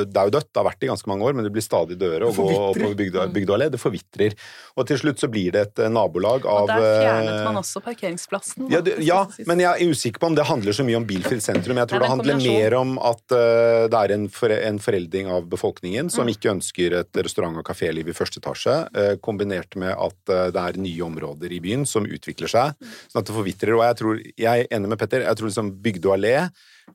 [0.07, 0.49] det er jo dødt.
[0.53, 2.47] Det har vært det i ganske mange år, men det blir stadig dødere å gå
[2.71, 3.69] oppover Bygdø Bygdø allé.
[3.73, 4.37] Det forvitrer.
[4.77, 7.61] Og til slutt så blir det et eh, nabolag av Og der fjernet eh, man
[7.61, 8.69] også parkeringsplassen.
[8.69, 11.07] da, ja, det, ja, men jeg er usikker på om det handler så mye om
[11.09, 11.77] bilfritt sentrum.
[11.83, 14.79] Jeg tror Nei, det er handler mer om at uh, det er en, for, en
[14.83, 16.11] foreldring av befolkningen Mm.
[16.13, 20.49] som ikke ønsker et restaurant- og kaféliv i første etasje, uh, kombinert med at uh,
[20.55, 22.93] det er nye områder i byen som utvikler seg, Mm.
[23.13, 23.75] sånn at det forvitrer.
[23.77, 26.35] Og jeg tror, jeg er enig med Petter, jeg tror liksom Bygdø allé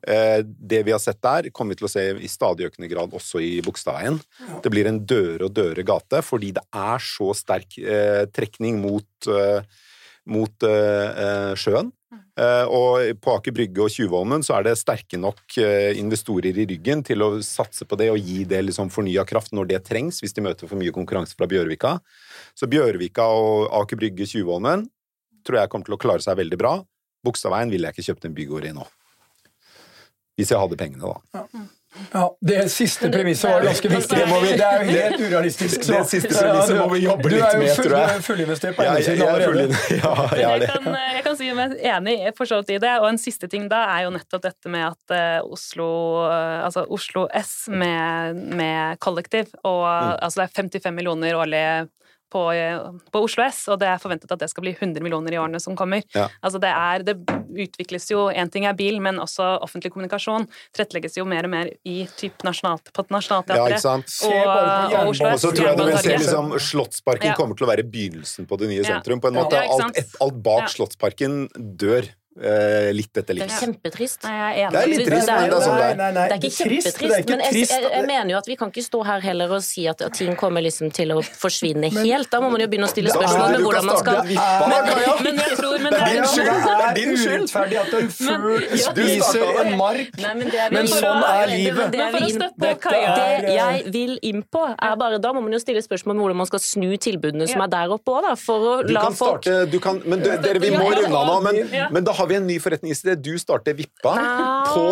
[0.02, 3.40] det vi har sett der, kommer vi til å se i stadig økende grad også
[3.42, 4.20] i Bogstadveien.
[4.64, 9.30] Det blir en døre og døre gate, fordi det er så sterk eh, trekning mot
[9.32, 9.64] eh,
[10.26, 11.92] mot eh, eh, sjøen.
[12.36, 16.66] Eh, og på Aker Brygge og Tjuvholmen så er det sterke nok eh, investorer i
[16.68, 20.20] ryggen til å satse på det og gi det liksom fornya kraft når det trengs,
[20.22, 21.96] hvis de møter for mye konkurranse fra Bjørvika.
[22.58, 24.86] Så Bjørvika og Aker Brygge Tjuvholmen
[25.46, 26.76] tror jeg kommer til å klare seg veldig bra.
[27.26, 28.86] Bogstadveien ville jeg ikke kjøpt en bygård i nå.
[30.36, 31.48] Hvis jeg hadde pengene, da.
[32.12, 34.16] Ja, Det siste premisset var ganske viktig.
[34.18, 35.80] Det vi- det er jo helt urealistisk.
[35.82, 37.88] så- Det siste premisset må vi jobbe litt med, tror jeg.
[37.88, 39.78] du er jo fullinvestert på ene jeg, jeg, er allerede.
[40.04, 40.68] ja, jeg er jeg det.
[40.68, 42.92] kan, jeg kan si meg enig for så vidt i det.
[43.00, 45.88] Og en siste ting da er jo nettopp dette med at eh, Oslo,
[46.28, 50.18] eh, altså Oslo S med, med kollektiv, og Mm.
[50.20, 51.88] altså det er 55 millioner årlig
[52.32, 52.78] på, eh,
[53.12, 55.60] på Oslo S, og det er forventet at det skal bli 100 millioner i årene
[55.62, 56.02] som kommer.
[56.14, 56.26] Ja.
[56.42, 57.16] Altså det, er, det
[57.66, 61.70] utvikles jo, én ting er bil, men også offentlig kommunikasjon tilrettelegges jo mer og mer
[61.86, 64.10] i typ nasjonalt, på Ja, Nationaltheatret?
[64.10, 65.46] Se bare på og, og Oslo Og S.
[65.46, 67.38] så tror jeg du vil se liksom, Slottsparken Ja.
[67.38, 69.20] kommer til å være begynnelsen på det nye sentrum.
[69.22, 69.56] På en måte.
[69.62, 70.72] Ja, alt, alt bak Ja.
[70.74, 72.08] Slottsparken dør
[72.42, 73.60] eh, litt etter Det er litt.
[73.60, 74.22] kjempetrist.
[74.24, 74.72] Nei, jeg er enig.
[74.72, 75.96] Det er litt trist, men det er sånn det er.
[75.96, 77.72] Nei, nei, Det er ikke trist, kjempetrist, det er ikke men jeg, trist.
[77.72, 80.36] jeg, jeg mener jo at vi kan ikke stå her heller og si at, ting
[80.36, 82.30] kommer liksom til å forsvinne helt.
[82.30, 85.36] Da må man jo begynne å stille spørsmål ved hvordan man skal starte da, Men
[85.40, 86.50] jeg tror men Det er din skyld.
[86.66, 87.46] Det er din skyld.
[87.46, 90.10] urettferdig at en fugl Men- spiser en mark.
[90.20, 91.90] Nei, men er Men sånn er Det- livet.
[91.92, 95.18] Det, er Men for vi å støtte Kaja det jeg vil inn på, er bare
[95.18, 97.88] Da må man jo stille spørsmål om hvordan man skal snu tilbudene som er der
[97.88, 98.34] oppe òg, da.
[98.36, 101.42] For å Du la kan folk starte, du kan, men dere, vi må runde av
[101.42, 103.16] nå, men da har vi en ny forretningsidé.
[103.20, 104.64] Du starter Vippa Ah.
[104.74, 104.84] på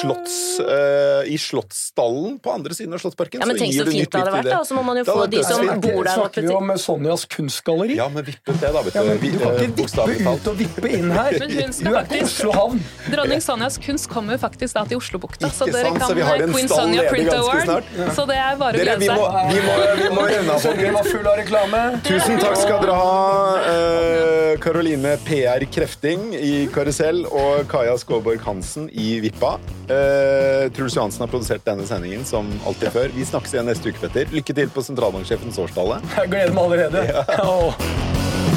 [0.00, 3.40] slotts, uh, i Slottsstallen på andre siden av Slottsparken.
[3.40, 4.60] Ja, men tenk så gir du fint det hadde vært, da.
[4.64, 7.96] Så må man jo få de som bor der oppe Snakker vi om Sonjas kunstgalleri?
[7.96, 8.82] Ja, men vippet det, da.
[8.82, 11.38] Vet Ja, men du kan eh, ikke vippe ut og vippe inn her.
[11.38, 12.82] Men hun skal Du er faktisk- Oslo havn.
[13.10, 16.52] Dronning Sonjas kunst kommer faktisk da til Oslobukta, så dere kan så vi har en
[16.52, 17.64] Queen stall Sonja Print Award.
[17.64, 17.84] snart.
[18.14, 19.52] Så det er bare å glede må, seg.
[19.54, 20.92] vi må, vi må runde av, folkens.
[20.94, 21.82] var full av reklame.
[22.04, 28.88] Tusen takk skal dere ha, eh, Karoline PR Krefting i Karusell og Kaja Skåborg Hansen
[28.90, 29.54] i Vippa.
[29.86, 33.14] Uh, Truls Johansen har produsert denne sendingen som alltid før.
[33.14, 34.30] Vi snakkes igjen neste uke, Petter.
[34.34, 36.00] Lykke til på sentralbanksjefens årstale.
[36.18, 37.24] Jeg gleder meg allerede.
[37.44, 38.53] Åh.